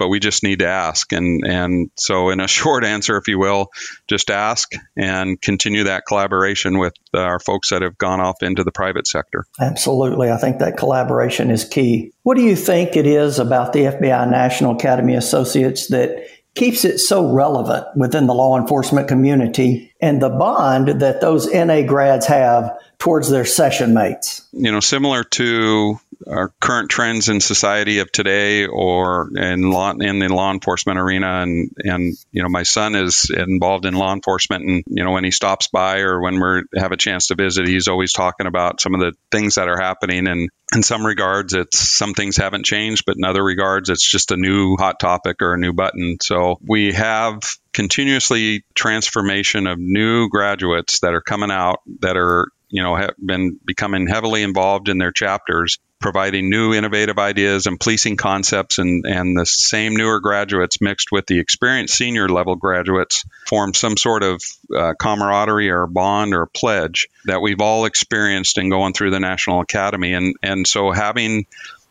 but 0.01 0.09
we 0.09 0.19
just 0.19 0.43
need 0.43 0.61
to 0.61 0.67
ask. 0.67 1.13
And, 1.13 1.47
and 1.47 1.91
so, 1.95 2.31
in 2.31 2.41
a 2.41 2.49
short 2.61 2.85
answer, 2.85 3.17
if 3.19 3.29
you 3.29 3.39
will, 3.39 3.69
just 4.09 4.31
ask 4.31 4.73
and 4.97 5.41
continue 5.41 5.85
that 5.85 6.05
collaboration 6.09 6.79
with 6.79 6.95
uh, 7.15 7.21
our 7.21 7.39
folks 7.39 7.69
that 7.69 7.83
have 7.83 7.99
gone 7.99 8.21
off 8.21 8.43
into 8.43 8.65
the 8.65 8.73
private 8.73 9.07
sector. 9.07 9.45
Absolutely. 9.61 10.31
I 10.31 10.39
think 10.39 10.59
that 10.59 10.79
collaboration 10.79 11.51
is 11.51 11.65
key. 11.65 12.13
What 12.23 12.37
do 12.37 12.43
you 12.43 12.57
think 12.57 12.97
it 12.97 13.07
is 13.07 13.39
about 13.39 13.75
the 13.75 13.81
FBI 13.81 14.31
National 14.31 14.75
Academy 14.75 15.15
Associates 15.15 15.89
that 15.89 16.27
keeps 16.55 16.85
it 16.85 16.99
so 16.99 17.31
relevant 17.33 17.87
within 17.95 18.27
the 18.27 18.35
law 18.35 18.59
enforcement 18.59 19.07
community 19.07 19.93
and 20.01 20.21
the 20.21 20.31
bond 20.31 21.01
that 21.01 21.21
those 21.21 21.47
NA 21.53 21.83
grads 21.83 22.27
have 22.27 22.77
towards 22.99 23.29
their 23.29 23.45
session 23.45 23.95
mates? 23.95 24.49
You 24.53 24.73
know, 24.73 24.81
similar 24.81 25.25
to 25.25 26.01
our 26.27 26.53
current 26.61 26.91
trends 26.91 27.29
in 27.29 27.41
society 27.41 27.99
of 28.01 28.11
today 28.13 28.67
or 28.67 29.31
in 29.37 29.71
law 29.71 29.93
in 29.93 30.19
the 30.19 30.29
law 30.29 30.53
enforcement 30.53 30.99
arena 30.99 31.43
and 31.43 31.71
and 31.79 32.15
you 32.33 32.43
know 32.43 32.49
my 32.49 32.63
son 32.63 32.95
is 32.95 33.31
involved 33.31 33.87
in 33.87 33.95
law 33.95 34.13
enforcement 34.13 34.65
and 34.65 34.85
you 34.89 35.05
know 35.05 35.13
when 35.13 35.25
he 35.25 35.31
stops 35.31 35.69
by 35.69 36.01
or 36.01 36.21
when 36.21 36.41
we 36.41 36.63
have 36.77 36.93
a 36.93 36.97
chance 36.97 37.29
to 37.29 37.35
visit 37.35 37.67
he's 37.67 37.89
always 37.89 38.13
talking 38.13 38.47
about 38.47 38.81
some 38.81 38.95
of 38.95 39.01
the 39.01 39.13
things 39.31 39.55
that 39.55 39.69
are 39.69 39.81
happening. 39.81 40.27
And 40.27 40.51
in 40.75 40.83
some 40.83 41.05
regards 41.05 41.55
it's 41.55 41.79
some 41.79 42.15
things 42.15 42.37
haven't 42.37 42.65
changed 42.65 43.05
but 43.07 43.17
in 43.17 43.25
other 43.25 43.43
regards 43.43 43.89
it's 43.89 44.09
just 44.09 44.31
a 44.31 44.37
new 44.37 44.77
hot 44.77 45.01
topic 45.01 45.43
or 45.43 45.55
a 45.55 45.59
new 45.59 45.73
button. 45.73 46.19
So 46.21 46.59
we 46.67 46.93
have 46.93 47.41
continuously 47.73 48.65
transformation 48.75 49.67
of 49.67 49.79
new 49.79 50.29
graduates 50.29 51.01
that 51.01 51.15
are 51.15 51.21
coming 51.21 51.51
out 51.51 51.81
that 52.01 52.17
are 52.17 52.49
you 52.69 52.83
know 52.83 52.95
have 52.97 53.15
been 53.25 53.59
becoming 53.65 54.07
heavily 54.07 54.43
involved 54.43 54.89
in 54.89 54.99
their 54.99 55.13
chapters 55.13 55.79
providing 56.01 56.49
new 56.49 56.75
innovative 56.75 57.19
ideas 57.19 57.67
and 57.67 57.79
policing 57.79 58.17
concepts 58.17 58.79
and, 58.79 59.05
and 59.07 59.37
the 59.37 59.45
same 59.47 59.95
newer 59.95 60.19
graduates 60.19 60.81
mixed 60.81 61.13
with 61.13 61.27
the 61.27 61.39
experienced 61.39 61.95
senior 61.95 62.29
level 62.29 62.57
graduates 62.57 63.25
form 63.47 63.75
some 63.75 63.97
sort 63.97 64.23
of 64.23 64.43
uh, 64.75 64.95
camaraderie 64.99 65.71
or 65.71 65.87
bond 65.87 66.35
or 66.35 66.47
pledge 66.47 67.09
that 67.27 67.41
we've 67.41 67.61
all 67.61 67.85
experienced 67.85 68.57
in 68.59 68.71
going 68.71 68.95
through 68.95 69.11
the 69.11 69.21
national 69.21 69.61
academy. 69.61 70.15
And 70.15 70.35
and 70.43 70.67
so 70.67 70.91
having 70.91 71.47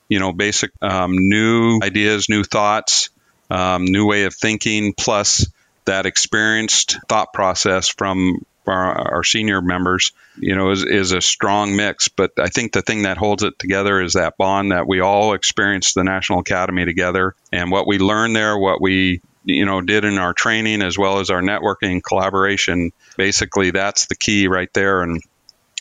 you 0.10 0.20
know 0.20 0.34
basic 0.34 0.72
um, 0.82 1.12
new 1.16 1.80
ideas 1.82 2.28
new 2.30 2.44
thoughts 2.44 3.10
um, 3.52 3.86
new 3.86 4.08
way 4.08 4.26
of 4.26 4.34
thinking 4.34 4.94
plus 4.94 5.46
that 5.86 6.06
experienced 6.06 6.98
thought 7.08 7.34
process 7.34 7.90
from 7.90 8.44
our, 8.70 9.16
our, 9.16 9.24
senior 9.24 9.62
members, 9.62 10.12
you 10.38 10.56
know, 10.56 10.72
is, 10.72 10.84
is 10.84 11.12
a 11.12 11.22
strong 11.22 11.76
mix. 11.76 12.08
But 12.08 12.32
I 12.40 12.48
think 12.48 12.72
the 12.72 12.82
thing 12.82 13.04
that 13.04 13.18
holds 13.18 13.44
it 13.44 13.58
together 13.60 14.02
is 14.02 14.14
that 14.14 14.38
bond 14.38 14.72
that 14.72 14.88
we 14.88 15.00
all 15.02 15.34
experienced 15.34 15.96
the 15.96 16.04
National 16.04 16.40
Academy 16.40 16.86
together 16.86 17.36
and 17.52 17.72
what 17.72 17.88
we 17.88 18.00
learned 18.00 18.36
there, 18.36 18.58
what 18.58 18.82
we 18.82 19.22
you 19.46 19.66
know 19.66 19.82
did 19.82 20.04
in 20.04 20.18
our 20.18 20.34
training 20.34 20.82
as 20.82 20.98
well 20.98 21.20
as 21.20 21.30
our 21.30 21.42
networking 21.42 22.04
collaboration 22.04 22.92
basically 23.16 23.72
that's 23.72 24.08
the 24.08 24.16
key 24.16 24.50
right 24.50 24.72
there 24.74 25.02
and 25.02 25.24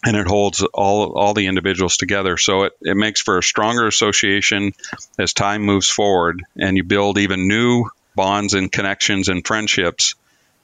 and 0.04 0.16
it 0.16 0.28
holds 0.28 0.62
all 0.62 1.18
all 1.18 1.34
the 1.34 1.48
individuals 1.48 1.96
together 1.96 2.36
so 2.36 2.62
it, 2.62 2.72
it 2.80 2.96
makes 2.96 3.20
for 3.20 3.36
a 3.36 3.42
stronger 3.42 3.88
association 3.88 4.72
as 5.18 5.32
time 5.32 5.62
moves 5.62 5.88
forward 5.88 6.40
and 6.56 6.76
you 6.76 6.84
build 6.84 7.18
even 7.18 7.48
new 7.48 7.84
bonds 8.18 8.54
and 8.54 8.72
connections 8.72 9.28
and 9.28 9.46
friendships. 9.46 10.16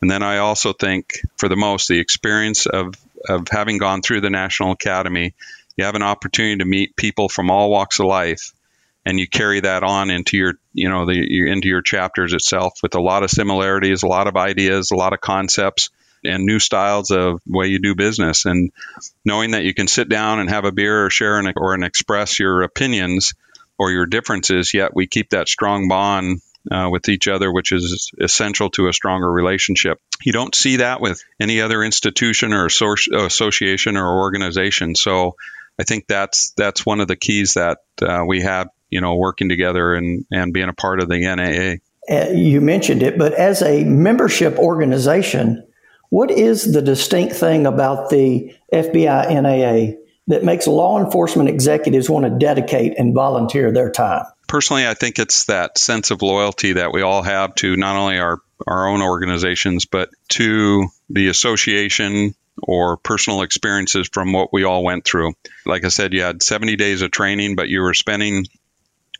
And 0.04 0.10
then 0.10 0.22
I 0.22 0.36
also 0.36 0.74
think, 0.74 1.14
for 1.38 1.48
the 1.48 1.56
most, 1.56 1.88
the 1.88 1.98
experience 1.98 2.66
of, 2.66 2.94
of 3.26 3.48
having 3.50 3.78
gone 3.78 4.02
through 4.02 4.20
the 4.20 4.28
National 4.28 4.72
Academy, 4.72 5.32
you 5.78 5.86
have 5.86 5.94
an 5.94 6.02
opportunity 6.02 6.58
to 6.58 6.66
meet 6.66 6.94
people 6.94 7.30
from 7.30 7.50
all 7.50 7.70
walks 7.70 8.00
of 8.00 8.04
life, 8.04 8.52
and 9.06 9.18
you 9.18 9.26
carry 9.26 9.60
that 9.60 9.82
on 9.82 10.10
into 10.10 10.36
your, 10.36 10.58
you 10.74 10.90
know, 10.90 11.06
the, 11.06 11.50
into 11.50 11.68
your 11.68 11.80
chapters 11.80 12.34
itself 12.34 12.80
with 12.82 12.94
a 12.96 13.00
lot 13.00 13.22
of 13.22 13.30
similarities, 13.30 14.02
a 14.02 14.06
lot 14.06 14.26
of 14.26 14.36
ideas, 14.36 14.90
a 14.90 14.94
lot 14.94 15.14
of 15.14 15.22
concepts, 15.22 15.88
and 16.22 16.44
new 16.44 16.58
styles 16.58 17.10
of 17.10 17.40
way 17.46 17.68
you 17.68 17.78
do 17.78 17.94
business. 17.94 18.44
And 18.44 18.72
knowing 19.24 19.52
that 19.52 19.64
you 19.64 19.72
can 19.72 19.88
sit 19.88 20.10
down 20.10 20.38
and 20.38 20.50
have 20.50 20.66
a 20.66 20.70
beer 20.70 21.06
or 21.06 21.08
share 21.08 21.38
an, 21.38 21.50
or 21.56 21.72
and 21.72 21.82
express 21.82 22.38
your 22.38 22.60
opinions 22.60 23.32
or 23.78 23.90
your 23.90 24.04
differences, 24.04 24.74
yet 24.74 24.94
we 24.94 25.06
keep 25.06 25.30
that 25.30 25.48
strong 25.48 25.88
bond 25.88 26.42
uh, 26.70 26.88
with 26.90 27.08
each 27.08 27.28
other, 27.28 27.52
which 27.52 27.72
is 27.72 28.10
essential 28.20 28.70
to 28.70 28.88
a 28.88 28.92
stronger 28.92 29.30
relationship. 29.30 30.00
You 30.22 30.32
don't 30.32 30.54
see 30.54 30.76
that 30.76 31.00
with 31.00 31.22
any 31.40 31.60
other 31.60 31.82
institution 31.82 32.52
or 32.52 32.66
association 32.66 33.96
or 33.96 34.18
organization. 34.20 34.94
So 34.94 35.36
I 35.78 35.84
think 35.84 36.06
that's 36.06 36.52
that's 36.56 36.86
one 36.86 37.00
of 37.00 37.08
the 37.08 37.16
keys 37.16 37.54
that 37.54 37.78
uh, 38.00 38.24
we 38.26 38.42
have, 38.42 38.68
you 38.90 39.00
know, 39.00 39.16
working 39.16 39.48
together 39.48 39.94
and, 39.94 40.24
and 40.30 40.52
being 40.52 40.68
a 40.68 40.72
part 40.72 41.02
of 41.02 41.08
the 41.08 41.20
NAA. 41.20 41.76
Uh, 42.14 42.30
you 42.30 42.60
mentioned 42.60 43.02
it, 43.02 43.18
but 43.18 43.32
as 43.32 43.62
a 43.62 43.82
membership 43.84 44.58
organization, 44.58 45.66
what 46.10 46.30
is 46.30 46.72
the 46.72 46.82
distinct 46.82 47.34
thing 47.34 47.66
about 47.66 48.10
the 48.10 48.54
FBI 48.72 49.30
NAA 49.30 49.98
that 50.28 50.44
makes 50.44 50.66
law 50.66 51.02
enforcement 51.02 51.48
executives 51.48 52.08
want 52.08 52.24
to 52.24 52.30
dedicate 52.30 52.94
and 52.98 53.14
volunteer 53.14 53.72
their 53.72 53.90
time? 53.90 54.24
Personally, 54.54 54.86
I 54.86 54.94
think 54.94 55.18
it's 55.18 55.46
that 55.46 55.78
sense 55.78 56.12
of 56.12 56.22
loyalty 56.22 56.74
that 56.74 56.92
we 56.92 57.02
all 57.02 57.24
have 57.24 57.56
to 57.56 57.74
not 57.74 57.96
only 57.96 58.20
our, 58.20 58.40
our 58.68 58.86
own 58.86 59.02
organizations, 59.02 59.84
but 59.84 60.10
to 60.28 60.86
the 61.10 61.26
association 61.26 62.36
or 62.62 62.96
personal 62.96 63.42
experiences 63.42 64.08
from 64.12 64.32
what 64.32 64.52
we 64.52 64.62
all 64.62 64.84
went 64.84 65.04
through. 65.04 65.32
Like 65.66 65.84
I 65.84 65.88
said, 65.88 66.12
you 66.12 66.22
had 66.22 66.40
70 66.40 66.76
days 66.76 67.02
of 67.02 67.10
training, 67.10 67.56
but 67.56 67.68
you 67.68 67.80
were 67.80 67.94
spending 67.94 68.46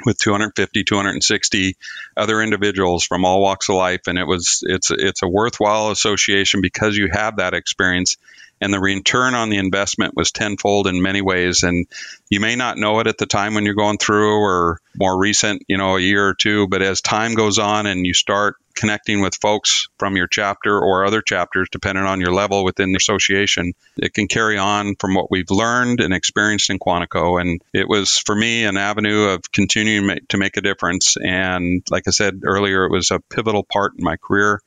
with 0.07 0.19
250 0.19 0.85
260 0.85 1.77
other 2.17 2.41
individuals 2.41 3.05
from 3.05 3.25
all 3.25 3.41
walks 3.41 3.69
of 3.69 3.75
life 3.75 4.03
and 4.07 4.19
it 4.19 4.27
was 4.27 4.63
it's 4.67 4.91
it's 4.91 5.23
a 5.23 5.29
worthwhile 5.29 5.93
association 5.93 6.61
because 6.61 6.97
you 6.97 7.09
have 7.13 7.37
that 7.37 7.55
experience 7.55 8.17
and 8.61 8.73
the 8.73 8.81
return 8.81 9.35
on 9.35 9.51
the 9.51 9.59
investment 9.59 10.17
was 10.17 10.33
tenfold 10.33 10.87
in 10.87 11.03
many 11.03 11.21
ways. 11.21 11.63
And 11.63 11.87
you 12.29 12.41
may 12.41 12.57
not 12.57 12.79
know 12.79 13.01
it 13.01 13.07
at 13.07 13.19
the 13.19 13.27
time 13.27 13.55
when 13.55 13.65
you're 13.65 13.75
going 13.75 13.99
through, 13.99 14.39
or 14.39 14.81
more 14.97 15.19
recent, 15.19 15.63
you 15.69 15.77
know, 15.77 15.97
a 15.97 16.01
year 16.01 16.29
or 16.29 16.35
two. 16.35 16.69
But 16.69 16.83
as 16.83 17.01
time 17.01 17.35
goes 17.35 17.59
on 17.59 17.87
and 17.87 18.07
you 18.07 18.15
start 18.15 18.57
connecting 18.75 19.21
with 19.21 19.37
folks 19.37 19.89
from 19.99 20.17
your 20.17 20.27
chapter 20.27 20.79
or 20.79 21.05
other 21.05 21.23
chapters, 21.23 21.69
depending 21.71 22.05
on 22.05 22.21
your 22.21 22.33
level 22.33 22.65
within 22.65 22.91
the 22.93 22.97
association, 22.97 23.73
it 23.97 24.15
can 24.15 24.27
carry 24.27 24.59
on 24.59 24.95
from 24.99 25.15
what 25.15 25.31
we've 25.31 25.51
learned 25.51 26.01
and 26.01 26.13
experienced 26.13 26.71
in 26.71 26.79
Quantico. 26.79 27.41
And 27.41 27.61
it 27.73 27.89
was 27.89 28.19
for 28.19 28.35
me 28.35 28.65
an 28.65 28.77
avenue 28.77 29.29
of 29.29 29.51
continuing 29.53 30.19
to 30.29 30.39
make 30.39 30.57
a 30.57 30.63
difference. 30.63 31.17
And 31.17 31.83
like 31.91 32.05
I 32.09 32.11
said 32.11 32.41
earlier, 32.45 32.85
it 32.85 32.91
was 32.91 33.11
a 33.11 33.21
pivotal 33.21 33.63
part 33.63 33.93
in 33.97 34.05
my 34.05 34.17
career 34.17 34.61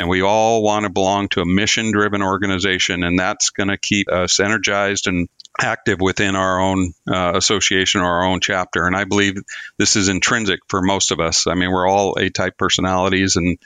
and 0.00 0.08
we 0.08 0.22
all 0.22 0.62
want 0.62 0.84
to 0.84 0.90
belong 0.90 1.28
to 1.28 1.42
a 1.42 1.46
mission 1.46 1.92
driven 1.92 2.22
organization, 2.22 3.04
and 3.04 3.18
that's 3.18 3.50
going 3.50 3.68
to 3.68 3.76
keep 3.76 4.10
us 4.10 4.40
energized 4.40 5.06
and 5.06 5.28
active 5.60 6.00
within 6.00 6.36
our 6.36 6.60
own 6.60 6.94
uh, 7.06 7.32
association 7.34 8.00
or 8.00 8.06
our 8.06 8.24
own 8.24 8.40
chapter. 8.40 8.86
And 8.86 8.96
I 8.96 9.04
believe 9.04 9.34
this 9.76 9.96
is 9.96 10.08
intrinsic 10.08 10.60
for 10.68 10.80
most 10.80 11.10
of 11.10 11.20
us. 11.20 11.46
I 11.46 11.54
mean, 11.54 11.70
we're 11.70 11.86
all 11.86 12.16
A 12.18 12.30
type 12.30 12.56
personalities, 12.56 13.36
and 13.36 13.58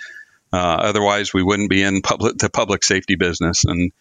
uh, 0.53 0.57
otherwise 0.57 1.33
we 1.33 1.43
wouldn't 1.43 1.71
be 1.71 1.83
in 1.83 2.03
public 2.03 2.39
the 2.39 2.51
public 2.51 2.85
safety 2.85 3.15
business. 3.15 3.65
And 3.65 3.93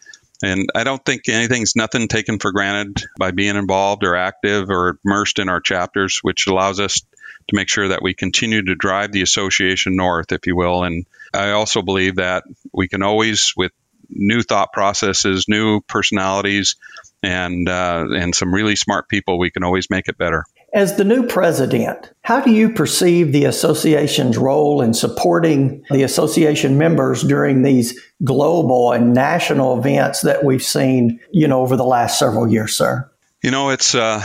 and 0.42 0.68
I 0.74 0.82
don't 0.84 1.04
think 1.04 1.28
anything's 1.28 1.76
nothing 1.76 2.08
taken 2.08 2.38
for 2.40 2.52
granted 2.52 3.04
by 3.16 3.30
being 3.30 3.56
involved 3.56 4.02
or 4.02 4.16
active 4.16 4.68
or 4.70 4.98
immersed 5.04 5.38
in 5.38 5.48
our 5.48 5.60
chapters, 5.60 6.18
which 6.22 6.48
allows 6.48 6.80
us 6.80 7.00
to 7.48 7.56
make 7.56 7.68
sure 7.68 7.88
that 7.88 8.02
we 8.02 8.14
continue 8.14 8.62
to 8.64 8.74
drive 8.74 9.12
the 9.12 9.22
association 9.22 9.96
north, 9.96 10.32
if 10.32 10.46
you 10.46 10.56
will. 10.56 10.84
And 10.84 11.06
I 11.32 11.50
also 11.50 11.82
believe 11.82 12.16
that 12.16 12.44
we 12.72 12.88
can 12.88 13.02
always, 13.02 13.52
with 13.56 13.72
new 14.08 14.42
thought 14.42 14.72
processes, 14.72 15.46
new 15.48 15.80
personalities, 15.82 16.76
and 17.22 17.68
uh, 17.68 18.06
and 18.16 18.34
some 18.34 18.52
really 18.52 18.76
smart 18.76 19.08
people, 19.08 19.38
we 19.38 19.50
can 19.50 19.64
always 19.64 19.88
make 19.90 20.08
it 20.08 20.18
better. 20.18 20.44
As 20.74 20.96
the 20.96 21.04
new 21.04 21.26
president, 21.26 22.12
how 22.22 22.40
do 22.40 22.50
you 22.50 22.68
perceive 22.68 23.32
the 23.32 23.44
association's 23.44 24.36
role 24.36 24.82
in 24.82 24.92
supporting 24.92 25.84
the 25.90 26.02
association 26.02 26.76
members 26.78 27.22
during 27.22 27.62
these 27.62 27.98
global 28.24 28.92
and 28.92 29.14
national 29.14 29.78
events 29.78 30.22
that 30.22 30.44
we've 30.44 30.64
seen, 30.64 31.20
you 31.30 31.46
know, 31.46 31.60
over 31.60 31.76
the 31.76 31.84
last 31.84 32.18
several 32.18 32.48
years, 32.48 32.76
sir? 32.76 33.08
You 33.44 33.50
know, 33.50 33.68
it's, 33.68 33.94
uh, 33.94 34.22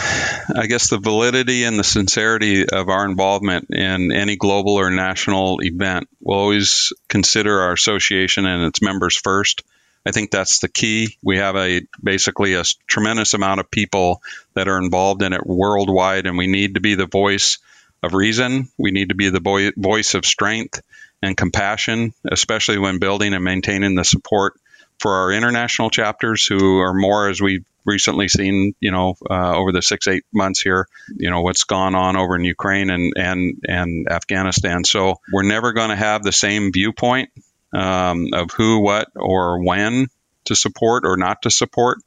I 0.56 0.68
guess, 0.68 0.90
the 0.90 0.98
validity 0.98 1.66
and 1.66 1.78
the 1.78 1.84
sincerity 1.84 2.66
of 2.66 2.88
our 2.88 3.04
involvement 3.04 3.68
in 3.70 4.14
any 4.14 4.38
global 4.38 4.76
or 4.76 4.90
national 4.90 5.58
event. 5.62 6.08
We'll 6.22 6.38
always 6.38 6.94
consider 7.10 7.60
our 7.60 7.74
association 7.74 8.46
and 8.46 8.64
its 8.64 8.82
members 8.82 9.18
first. 9.18 9.64
I 10.06 10.12
think 10.12 10.32
that's 10.32 10.60
the 10.60 10.70
key. 10.70 11.18
We 11.22 11.36
have 11.36 11.58
a 11.58 11.82
basically 12.02 12.54
a 12.54 12.64
tremendous 12.88 13.34
amount 13.34 13.60
of 13.60 13.70
people 13.70 14.22
that 14.54 14.70
are 14.70 14.82
involved 14.82 15.22
in 15.22 15.34
it 15.34 15.46
worldwide, 15.46 16.26
and 16.26 16.38
we 16.38 16.48
need 16.48 16.76
to 16.76 16.80
be 16.80 16.96
the 16.96 17.06
voice 17.06 17.58
of 18.02 18.14
reason. 18.14 18.70
We 18.78 18.92
need 18.92 19.10
to 19.10 19.16
be 19.16 19.30
the 19.30 19.74
voice 19.76 20.14
of 20.14 20.26
strength 20.26 20.82
and 21.22 21.36
compassion, 21.36 22.14
especially 22.32 22.78
when 22.78 23.00
building 23.00 23.34
and 23.34 23.44
maintaining 23.44 23.96
the 23.96 24.06
support 24.06 24.54
for 24.98 25.14
our 25.14 25.34
international 25.34 25.90
chapters 25.90 26.46
who 26.46 26.78
are 26.78 26.94
more, 26.94 27.28
as 27.28 27.42
we've 27.42 27.66
recently 27.90 28.28
seen, 28.28 28.74
you 28.80 28.92
know, 28.92 29.16
uh, 29.30 29.56
over 29.58 29.72
the 29.72 29.82
six, 29.82 30.08
eight 30.08 30.24
months 30.34 30.62
here, 30.62 30.88
you 31.16 31.30
know, 31.30 31.42
what's 31.42 31.64
gone 31.64 31.96
on 31.96 32.16
over 32.16 32.36
in 32.36 32.44
Ukraine 32.44 32.90
and, 32.90 33.14
and, 33.18 33.64
and 33.68 34.08
Afghanistan. 34.10 34.84
So 34.84 35.20
we're 35.32 35.44
never 35.44 35.74
going 35.74 35.90
to 35.90 35.96
have 35.96 36.24
the 36.24 36.32
same 36.32 36.72
viewpoint 36.72 37.30
um, 37.74 38.28
of 38.34 38.52
who, 38.52 38.80
what, 38.80 39.10
or 39.16 39.64
when 39.64 40.08
to 40.46 40.56
support 40.56 41.04
or 41.06 41.18
not 41.18 41.42
to 41.44 41.50
support 41.50 42.00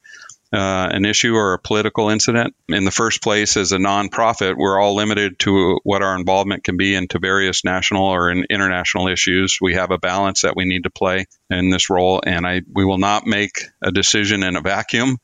uh, 0.52 0.88
an 0.92 1.06
issue 1.06 1.34
or 1.34 1.54
a 1.54 1.58
political 1.58 2.10
incident. 2.10 2.54
In 2.68 2.84
the 2.84 2.90
first 2.90 3.22
place, 3.22 3.56
as 3.56 3.72
a 3.72 3.78
nonprofit, 3.78 4.54
we're 4.56 4.78
all 4.78 4.94
limited 4.94 5.38
to 5.40 5.80
what 5.82 6.02
our 6.02 6.14
involvement 6.14 6.62
can 6.62 6.76
be 6.76 6.94
into 6.94 7.18
various 7.18 7.64
national 7.64 8.04
or 8.04 8.30
international 8.30 9.08
issues. 9.08 9.58
We 9.60 9.74
have 9.74 9.92
a 9.92 9.98
balance 9.98 10.42
that 10.42 10.54
we 10.54 10.66
need 10.66 10.84
to 10.84 10.90
play 10.90 11.26
in 11.48 11.70
this 11.70 11.88
role, 11.88 12.20
and 12.24 12.46
I 12.46 12.60
we 12.70 12.84
will 12.84 12.98
not 12.98 13.26
make 13.26 13.62
a 13.82 13.90
decision 13.90 14.42
in 14.42 14.56
a 14.56 14.60
vacuum. 14.60 15.16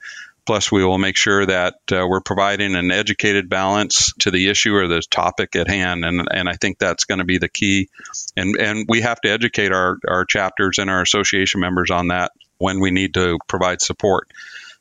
Plus, 0.49 0.73
we 0.73 0.83
will 0.83 0.97
make 0.97 1.19
sure 1.19 1.45
that 1.45 1.75
uh, 1.93 2.07
we're 2.09 2.23
providing 2.23 2.75
an 2.75 2.91
educated 2.91 3.51
balance 3.51 4.15
to 4.21 4.31
the 4.31 4.49
issue 4.49 4.75
or 4.75 4.89
the 4.89 5.03
topic 5.11 5.55
at 5.55 5.69
hand, 5.69 6.07
and 6.07 6.27
and 6.31 6.49
I 6.49 6.55
think 6.55 6.79
that's 6.79 7.05
going 7.05 7.19
to 7.19 7.27
be 7.27 7.37
the 7.37 7.51
key. 7.51 7.91
And 8.35 8.57
and 8.57 8.87
we 8.89 9.03
have 9.03 9.21
to 9.21 9.29
educate 9.29 9.73
our 9.73 9.99
our 10.09 10.25
chapters 10.25 10.79
and 10.79 10.89
our 10.89 11.03
association 11.03 11.61
members 11.61 11.91
on 11.91 12.09
that 12.09 12.33
when 12.57 12.81
we 12.81 12.91
need 12.91 13.13
to 13.13 13.37
provide 13.47 13.83
support. 13.83 14.27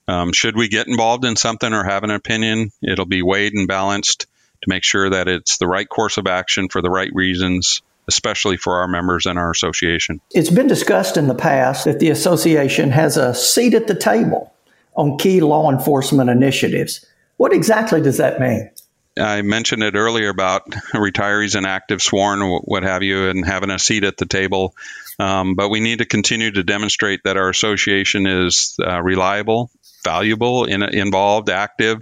Um, 0.08 0.32
should 0.32 0.56
we 0.56 0.70
get 0.70 0.88
involved 0.88 1.26
in 1.26 1.36
something 1.36 1.74
or 1.74 1.84
have 1.84 2.06
an 2.06 2.12
opinion, 2.12 2.72
it'll 2.82 3.04
be 3.04 3.22
weighed 3.22 3.52
and 3.54 3.68
balanced 3.68 4.22
to 4.62 4.70
make 4.70 4.86
sure 4.86 5.10
that 5.10 5.28
it's 5.28 5.58
the 5.58 5.68
right 5.68 5.90
course 5.90 6.16
of 6.16 6.28
action 6.28 6.70
for 6.70 6.82
the 6.82 6.90
right 6.90 7.12
reasons 7.14 7.82
especially 8.10 8.56
for 8.56 8.78
our 8.78 8.88
members 8.88 9.26
and 9.26 9.38
our 9.38 9.52
association. 9.52 10.22
It's 10.32 10.50
been 10.50 10.68
discussed 10.68 11.18
in 11.18 11.28
the 11.28 11.36
past 11.36 11.84
that 11.84 12.00
the 12.00 12.10
association 12.10 12.92
has 12.92 13.18
a 13.18 13.36
seat 13.36 13.74
at 13.74 13.88
the 13.88 13.96
table 13.96 14.54
on 14.98 15.18
key 15.18 15.40
law 15.40 15.72
enforcement 15.72 16.30
initiatives. 16.30 17.06
What 17.38 17.54
exactly 17.54 18.02
does 18.02 18.18
that 18.18 18.40
mean? 18.40 18.70
I 19.18 19.42
mentioned 19.42 19.84
it 19.84 19.96
earlier 19.96 20.30
about 20.30 20.70
retirees 20.94 21.56
and 21.56 21.66
active 21.66 22.02
sworn, 22.02 22.42
what 22.42 22.84
have 22.84 23.04
you, 23.04 23.30
and 23.30 23.46
having 23.46 23.72
a 23.72 23.80
seat 23.80 24.04
at 24.04 24.18
the 24.18 24.26
table. 24.26 24.76
Um, 25.20 25.56
but 25.56 25.70
we 25.70 25.80
need 25.80 26.00
to 26.00 26.06
continue 26.06 26.52
to 26.52 26.64
demonstrate 26.64 27.22
that 27.24 27.38
our 27.38 27.50
association 27.50 28.28
is 28.28 28.76
uh, 28.86 29.02
reliable, 29.02 29.72
valuable, 30.04 30.66
in, 30.66 30.84
involved, 30.84 31.50
active, 31.50 32.02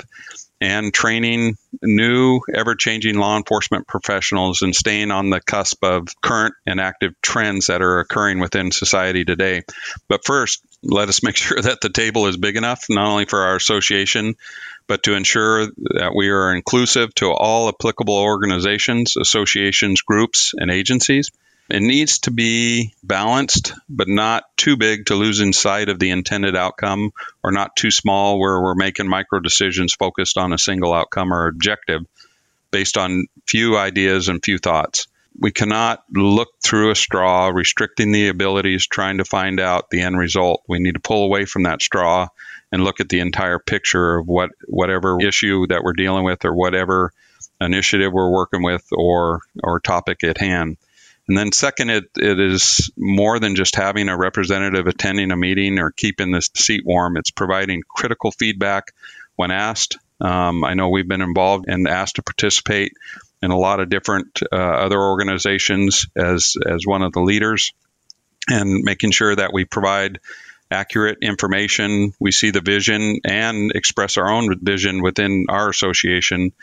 and 0.62 0.94
training 0.94 1.58
new, 1.82 2.40
ever 2.54 2.76
changing 2.76 3.18
law 3.18 3.38
enforcement 3.38 3.88
professionals 3.88 4.62
and 4.62 4.74
staying 4.74 5.12
on 5.12 5.30
the 5.30 5.42
cusp 5.42 5.84
of 5.84 6.08
current 6.22 6.56
and 6.66 6.80
active 6.80 7.14
trends 7.22 7.68
that 7.68 7.82
are 7.82 8.00
occurring 8.00 8.40
within 8.40 8.72
society 8.72 9.26
today. 9.26 9.64
But 10.08 10.26
first, 10.26 10.62
let 10.86 11.10
us 11.10 11.24
make 11.24 11.36
sure 11.36 11.62
that 11.62 11.82
the 11.82 11.90
table 11.90 12.28
is 12.28 12.38
big 12.38 12.56
enough, 12.56 12.86
not 12.90 13.08
only 13.08 13.26
for 13.26 13.42
our 13.42 13.56
association, 13.56 14.36
but 14.88 15.04
to 15.04 15.16
ensure 15.16 15.66
that 15.66 16.14
we 16.16 16.30
are 16.30 16.56
inclusive 16.56 17.14
to 17.16 17.32
all 17.32 17.70
applicable 17.70 18.16
organizations, 18.16 19.18
associations, 19.18 20.02
groups, 20.02 20.54
and 20.56 20.70
agencies. 20.72 21.32
It 21.68 21.82
needs 21.82 22.20
to 22.20 22.32
be 22.32 22.94
balanced, 23.04 23.74
but 23.90 24.08
not 24.08 24.44
too 24.56 24.78
big 24.78 25.08
to 25.08 25.16
losing 25.16 25.52
sight 25.52 25.90
of 25.90 25.98
the 25.98 26.12
intended 26.12 26.56
outcome, 26.56 27.12
or 27.44 27.52
not 27.52 27.76
too 27.76 27.90
small 27.90 28.40
where 28.40 28.62
we're 28.62 28.76
making 28.76 29.08
micro 29.08 29.40
decisions 29.40 29.96
focused 29.96 30.38
on 30.38 30.54
a 30.54 30.60
single 30.60 30.94
outcome 30.94 31.34
or 31.34 31.48
objective 31.48 32.06
based 32.70 32.98
on 32.98 33.26
few 33.48 33.78
ideas 33.78 34.28
and 34.28 34.44
few 34.44 34.60
thoughts 34.60 35.08
we 35.40 35.52
cannot 35.52 36.04
look 36.14 36.50
through 36.64 36.92
a 36.92 36.96
straw, 36.96 37.48
restricting 37.48 38.12
the 38.12 38.30
abilities, 38.30 38.88
trying 38.88 39.18
to 39.18 39.26
find 39.26 39.60
out 39.60 39.90
the 39.90 40.02
end 40.02 40.18
result. 40.18 40.64
We 40.68 40.80
need 40.80 40.94
to 40.94 41.02
pull 41.02 41.26
away 41.26 41.46
from 41.46 41.64
that 41.64 41.82
straw 41.82 42.28
and 42.72 42.84
look 42.84 43.00
at 43.00 43.10
the 43.10 43.20
entire 43.20 43.60
picture 43.60 44.18
of 44.18 44.28
what 44.28 44.52
whatever 44.68 45.18
issue 45.22 45.68
that 45.68 45.84
we're 45.84 45.94
dealing 45.94 46.24
with 46.24 46.46
or 46.46 46.54
whatever 46.54 47.12
initiative 47.62 48.12
we're 48.12 48.32
working 48.32 48.64
with 48.64 48.86
or 48.92 49.42
or 49.64 49.80
topic 49.80 50.24
at 50.24 50.38
hand. 50.38 50.78
And 51.28 51.38
then 51.38 51.52
second, 51.52 51.90
it, 51.90 52.04
it 52.18 52.40
is 52.40 52.92
more 52.96 53.40
than 53.40 53.56
just 53.56 53.76
having 53.76 54.10
a 54.10 54.18
representative 54.18 54.86
attending 54.86 55.32
a 55.32 55.36
meeting 55.36 55.80
or 55.80 55.92
keeping 55.92 56.32
the 56.32 56.42
seat 56.56 56.84
warm. 56.86 57.18
It's 57.18 57.32
providing 57.32 57.82
critical 57.88 58.32
feedback 58.32 58.94
when 59.36 59.52
asked. 59.52 59.98
Um, 60.22 60.64
I 60.64 60.74
know 60.74 60.90
we've 60.90 61.08
been 61.08 61.22
involved 61.22 61.66
and 61.68 61.88
asked 61.88 62.16
to 62.16 62.24
participate 62.24 62.94
in 63.42 63.52
a 63.52 63.58
lot 63.58 63.80
of 63.80 63.90
different 63.90 64.42
uh, 64.52 64.56
other 64.56 65.00
organizations 65.00 66.08
as 66.16 66.56
as 66.66 66.86
one 66.86 67.04
of 67.04 67.12
the 67.12 67.22
leaders, 67.22 67.74
and 68.48 68.84
making 68.84 69.12
sure 69.12 69.36
that 69.36 69.54
we 69.54 69.66
provide 69.66 70.20
accurate 70.72 71.20
information. 71.22 72.14
We 72.20 72.32
see 72.32 72.52
the 72.52 72.62
vision 72.62 73.20
and 73.24 73.72
express 73.76 74.18
our 74.18 74.30
own 74.30 74.58
vision 74.62 75.02
within 75.04 75.46
our 75.50 75.70
association 75.70 76.54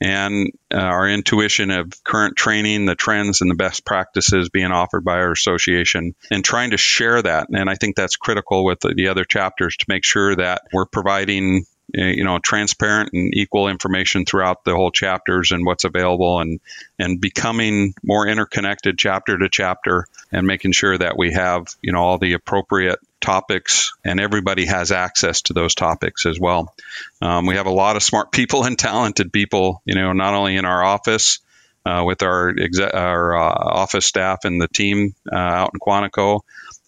and 0.00 0.52
uh, 0.72 0.78
our 0.78 1.08
intuition 1.08 1.70
of 1.70 1.92
current 2.04 2.36
training, 2.36 2.86
the 2.86 2.94
trends, 2.94 3.40
and 3.40 3.50
the 3.50 3.54
best 3.54 3.84
practices 3.84 4.48
being 4.48 4.72
offered 4.72 5.04
by 5.04 5.14
our 5.14 5.32
association, 5.32 6.14
and 6.30 6.44
trying 6.44 6.70
to 6.70 6.76
share 6.76 7.22
that. 7.22 7.48
And 7.50 7.70
I 7.70 7.74
think 7.74 7.96
that's 7.96 8.16
critical 8.16 8.64
with 8.64 8.80
the, 8.80 8.94
the 8.94 9.08
other 9.08 9.24
chapters 9.24 9.76
to 9.76 9.86
make 9.88 10.04
sure 10.04 10.36
that 10.36 10.62
we're 10.72 10.86
providing 10.86 11.64
you 11.94 12.24
know 12.24 12.38
transparent 12.38 13.10
and 13.12 13.34
equal 13.34 13.68
information 13.68 14.24
throughout 14.24 14.64
the 14.64 14.74
whole 14.74 14.90
chapters 14.90 15.52
and 15.52 15.64
what's 15.64 15.84
available 15.84 16.40
and 16.40 16.60
and 16.98 17.20
becoming 17.20 17.94
more 18.02 18.26
interconnected 18.26 18.98
chapter 18.98 19.38
to 19.38 19.48
chapter 19.50 20.06
and 20.32 20.46
making 20.46 20.72
sure 20.72 20.96
that 20.96 21.16
we 21.16 21.32
have 21.32 21.66
you 21.82 21.92
know 21.92 22.00
all 22.00 22.18
the 22.18 22.32
appropriate 22.32 22.98
topics 23.20 23.94
and 24.04 24.20
everybody 24.20 24.66
has 24.66 24.92
access 24.92 25.42
to 25.42 25.54
those 25.54 25.74
topics 25.74 26.26
as 26.26 26.38
well. 26.38 26.74
Um, 27.22 27.46
we 27.46 27.54
have 27.54 27.66
a 27.66 27.72
lot 27.72 27.96
of 27.96 28.02
smart 28.02 28.32
people 28.32 28.64
and 28.64 28.78
talented 28.78 29.32
people 29.32 29.82
you 29.84 29.94
know 29.94 30.12
not 30.12 30.34
only 30.34 30.56
in 30.56 30.64
our 30.64 30.84
office 30.84 31.38
uh, 31.86 32.02
with 32.04 32.22
our 32.22 32.54
exe- 32.58 32.80
our 32.80 33.36
uh, 33.36 33.52
office 33.52 34.06
staff 34.06 34.44
and 34.44 34.60
the 34.60 34.68
team 34.68 35.14
uh, 35.30 35.36
out 35.36 35.70
in 35.74 35.80
Quantico, 35.80 36.40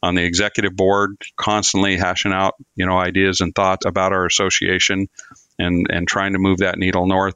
on 0.07 0.15
the 0.15 0.25
executive 0.25 0.75
board, 0.75 1.17
constantly 1.37 1.97
hashing 1.97 2.33
out 2.33 2.55
you 2.75 2.87
know 2.87 2.97
ideas 2.97 3.41
and 3.41 3.55
thoughts 3.55 3.87
about 3.87 4.13
our 4.13 4.25
association, 4.25 5.09
and 5.59 5.87
and 5.91 6.09
trying 6.09 6.33
to 6.33 6.39
move 6.39 6.59
that 6.59 6.79
needle 6.79 7.07
north. 7.07 7.35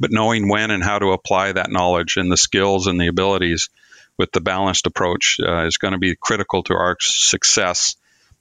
But 0.00 0.10
knowing 0.10 0.48
when 0.48 0.70
and 0.70 0.82
how 0.82 0.98
to 0.98 1.12
apply 1.12 1.52
that 1.52 1.70
knowledge 1.70 2.16
and 2.16 2.32
the 2.32 2.36
skills 2.36 2.86
and 2.86 3.00
the 3.00 3.06
abilities 3.06 3.68
with 4.16 4.32
the 4.32 4.40
balanced 4.40 4.86
approach 4.86 5.36
uh, 5.44 5.66
is 5.66 5.78
going 5.78 5.92
to 5.92 5.98
be 5.98 6.16
critical 6.16 6.62
to 6.64 6.74
our 6.74 6.96
success 7.00 7.96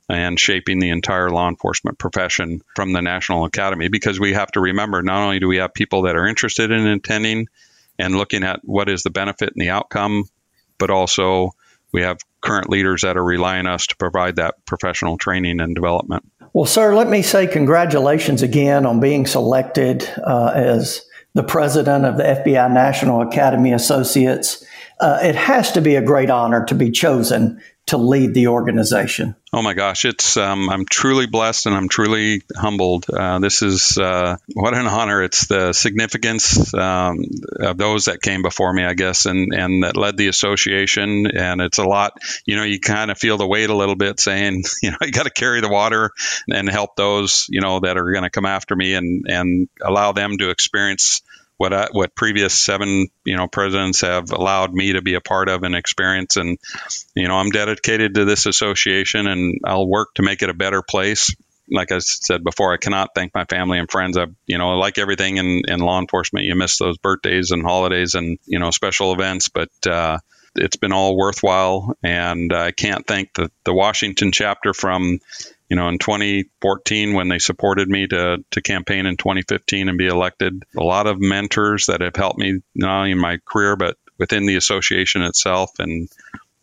and 0.09 0.39
shaping 0.39 0.79
the 0.79 0.89
entire 0.89 1.29
law 1.29 1.47
enforcement 1.47 1.97
profession 1.97 2.61
from 2.75 2.93
the 2.93 3.01
National 3.01 3.45
Academy. 3.45 3.89
Because 3.89 4.19
we 4.19 4.33
have 4.33 4.51
to 4.51 4.61
remember, 4.61 5.01
not 5.01 5.23
only 5.23 5.39
do 5.39 5.47
we 5.47 5.57
have 5.57 5.73
people 5.73 6.03
that 6.03 6.15
are 6.15 6.27
interested 6.27 6.71
in 6.71 6.85
attending 6.87 7.47
and 7.99 8.15
looking 8.15 8.43
at 8.43 8.59
what 8.63 8.89
is 8.89 9.03
the 9.03 9.09
benefit 9.09 9.53
and 9.55 9.61
the 9.61 9.69
outcome, 9.69 10.25
but 10.77 10.89
also 10.89 11.51
we 11.91 12.01
have 12.01 12.17
current 12.43 12.69
leaders 12.69 13.01
that 13.01 13.17
are 13.17 13.23
relying 13.23 13.65
on 13.65 13.73
us 13.73 13.87
to 13.87 13.95
provide 13.95 14.35
that 14.35 14.55
professional 14.65 15.17
training 15.17 15.59
and 15.59 15.73
development. 15.73 16.23
Well, 16.53 16.65
sir, 16.65 16.93
let 16.95 17.09
me 17.09 17.23
say 17.23 17.47
congratulations 17.47 18.41
again 18.43 18.85
on 18.85 18.99
being 18.99 19.25
selected 19.25 20.07
uh, 20.23 20.51
as 20.53 21.03
the 21.33 21.43
president 21.43 22.05
of 22.05 22.17
the 22.17 22.23
FBI 22.23 22.71
National 22.71 23.21
Academy 23.21 23.73
Associates. 23.73 24.63
Uh, 24.99 25.19
it 25.23 25.35
has 25.35 25.71
to 25.71 25.81
be 25.81 25.95
a 25.95 26.01
great 26.01 26.29
honor 26.29 26.63
to 26.65 26.75
be 26.75 26.91
chosen 26.91 27.59
to 27.85 27.97
lead 27.97 28.33
the 28.33 28.47
organization. 28.47 29.35
Oh 29.51 29.61
my 29.61 29.73
gosh, 29.73 30.05
it's 30.05 30.37
um, 30.37 30.69
I'm 30.69 30.85
truly 30.85 31.27
blessed 31.27 31.65
and 31.65 31.75
I'm 31.75 31.89
truly 31.89 32.41
humbled. 32.55 33.05
Uh, 33.09 33.39
this 33.39 33.61
is 33.61 33.97
uh, 33.97 34.37
what 34.53 34.73
an 34.73 34.87
honor. 34.87 35.21
It's 35.21 35.47
the 35.47 35.73
significance 35.73 36.73
um, 36.73 37.23
of 37.59 37.77
those 37.77 38.05
that 38.05 38.21
came 38.21 38.41
before 38.41 38.73
me, 38.73 38.83
I 38.83 38.93
guess, 38.93 39.25
and 39.25 39.53
and 39.53 39.83
that 39.83 39.97
led 39.97 40.17
the 40.17 40.27
association. 40.27 41.27
And 41.27 41.61
it's 41.61 41.77
a 41.77 41.83
lot. 41.83 42.17
You 42.45 42.55
know, 42.55 42.63
you 42.63 42.79
kind 42.79 43.11
of 43.11 43.17
feel 43.17 43.37
the 43.37 43.47
weight 43.47 43.69
a 43.69 43.75
little 43.75 43.95
bit, 43.95 44.19
saying, 44.19 44.63
you 44.81 44.91
know, 44.91 44.97
you 45.01 45.11
got 45.11 45.25
to 45.25 45.31
carry 45.31 45.61
the 45.61 45.69
water 45.69 46.11
and 46.49 46.69
help 46.69 46.95
those, 46.95 47.45
you 47.49 47.61
know, 47.61 47.81
that 47.81 47.97
are 47.97 48.11
going 48.11 48.23
to 48.23 48.31
come 48.31 48.45
after 48.45 48.75
me 48.75 48.95
and 48.95 49.25
and 49.29 49.69
allow 49.81 50.13
them 50.13 50.37
to 50.37 50.49
experience 50.49 51.21
what 51.57 51.73
I, 51.73 51.87
what 51.91 52.15
previous 52.15 52.59
seven 52.59 53.07
you 53.25 53.37
know 53.37 53.47
presidents 53.47 54.01
have 54.01 54.31
allowed 54.31 54.73
me 54.73 54.93
to 54.93 55.01
be 55.01 55.15
a 55.15 55.21
part 55.21 55.49
of 55.49 55.63
and 55.63 55.75
experience. 55.75 56.37
And 56.37 56.57
you 57.15 57.27
know 57.27 57.35
I'm 57.35 57.49
dedicated 57.49 58.15
to 58.15 58.25
this 58.25 58.45
association 58.45 59.27
and 59.27 59.59
I'll 59.65 59.87
work 59.87 60.15
to 60.15 60.23
make 60.23 60.41
it 60.41 60.49
a 60.49 60.53
better 60.53 60.81
place. 60.81 61.35
Like 61.71 61.91
I 61.91 61.99
said 61.99 62.43
before 62.43 62.73
I 62.73 62.77
cannot 62.77 63.15
thank 63.15 63.33
my 63.33 63.45
family 63.45 63.79
and 63.79 63.89
friends. 63.89 64.17
I 64.17 64.25
you 64.45 64.57
know 64.57 64.77
like 64.77 64.97
everything 64.97 65.37
in, 65.37 65.63
in 65.67 65.79
law 65.79 65.99
enforcement 65.99 66.45
you 66.45 66.55
miss 66.55 66.77
those 66.77 66.97
birthdays 66.97 67.51
and 67.51 67.63
holidays 67.63 68.15
and 68.15 68.39
you 68.45 68.59
know 68.59 68.71
special 68.71 69.13
events 69.13 69.49
but 69.49 69.69
uh, 69.87 70.17
it's 70.55 70.75
been 70.75 70.91
all 70.91 71.17
worthwhile. 71.17 71.97
And 72.03 72.53
I 72.53 72.71
can't 72.71 73.05
thank 73.05 73.33
the, 73.33 73.51
the 73.63 73.73
Washington 73.73 74.31
chapter 74.31 74.73
from 74.73 75.19
you 75.69 75.75
know, 75.75 75.87
in 75.89 75.97
2014 75.97 77.13
when 77.13 77.29
they 77.29 77.39
supported 77.39 77.89
me 77.89 78.07
to, 78.07 78.43
to 78.51 78.61
campaign 78.61 79.05
in 79.05 79.17
2015 79.17 79.89
and 79.89 79.97
be 79.97 80.07
elected, 80.07 80.63
a 80.77 80.83
lot 80.83 81.07
of 81.07 81.19
mentors 81.19 81.87
that 81.87 82.01
have 82.01 82.15
helped 82.15 82.37
me 82.37 82.61
not 82.75 82.99
only 82.99 83.11
in 83.11 83.19
my 83.19 83.39
career 83.45 83.75
but 83.75 83.97
within 84.17 84.45
the 84.45 84.55
association 84.55 85.21
itself. 85.21 85.71
And 85.79 86.09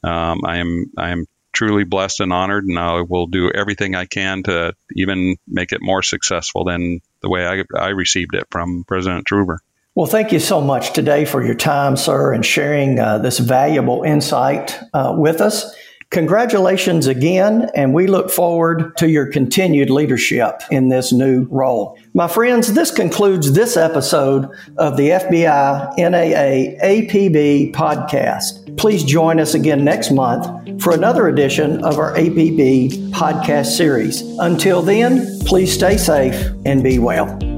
um, 0.02 0.40
I 0.44 0.58
am 0.58 0.90
I 0.96 1.10
am 1.10 1.26
truly 1.52 1.84
blessed 1.84 2.20
and 2.20 2.32
honored, 2.32 2.64
and 2.64 2.78
I 2.78 3.02
will 3.02 3.26
do 3.26 3.50
everything 3.50 3.94
I 3.94 4.06
can 4.06 4.42
to 4.44 4.74
even 4.94 5.36
make 5.46 5.72
it 5.72 5.82
more 5.82 6.02
successful 6.02 6.64
than 6.64 7.00
the 7.22 7.28
way 7.28 7.46
I, 7.46 7.64
I 7.76 7.88
received 7.88 8.34
it 8.34 8.46
from 8.50 8.84
President 8.86 9.26
Truver. 9.26 9.58
Well, 9.94 10.06
thank 10.06 10.32
you 10.32 10.38
so 10.38 10.60
much 10.60 10.92
today 10.92 11.24
for 11.24 11.44
your 11.44 11.56
time, 11.56 11.96
sir, 11.96 12.32
and 12.32 12.46
sharing 12.46 13.00
uh, 13.00 13.18
this 13.18 13.38
valuable 13.38 14.04
insight 14.04 14.78
uh, 14.94 15.14
with 15.16 15.40
us. 15.40 15.74
Congratulations 16.10 17.06
again, 17.06 17.70
and 17.72 17.94
we 17.94 18.08
look 18.08 18.32
forward 18.32 18.96
to 18.96 19.08
your 19.08 19.26
continued 19.26 19.90
leadership 19.90 20.60
in 20.68 20.88
this 20.88 21.12
new 21.12 21.46
role. 21.50 21.96
My 22.14 22.26
friends, 22.26 22.72
this 22.72 22.90
concludes 22.90 23.52
this 23.52 23.76
episode 23.76 24.48
of 24.76 24.96
the 24.96 25.10
FBI 25.10 25.96
NAA 25.96 26.84
APB 26.84 27.72
podcast. 27.72 28.76
Please 28.76 29.04
join 29.04 29.38
us 29.38 29.54
again 29.54 29.84
next 29.84 30.10
month 30.10 30.82
for 30.82 30.92
another 30.92 31.28
edition 31.28 31.84
of 31.84 31.98
our 31.98 32.16
APB 32.16 33.10
podcast 33.10 33.76
series. 33.76 34.22
Until 34.40 34.82
then, 34.82 35.38
please 35.46 35.72
stay 35.72 35.96
safe 35.96 36.34
and 36.64 36.82
be 36.82 36.98
well. 36.98 37.49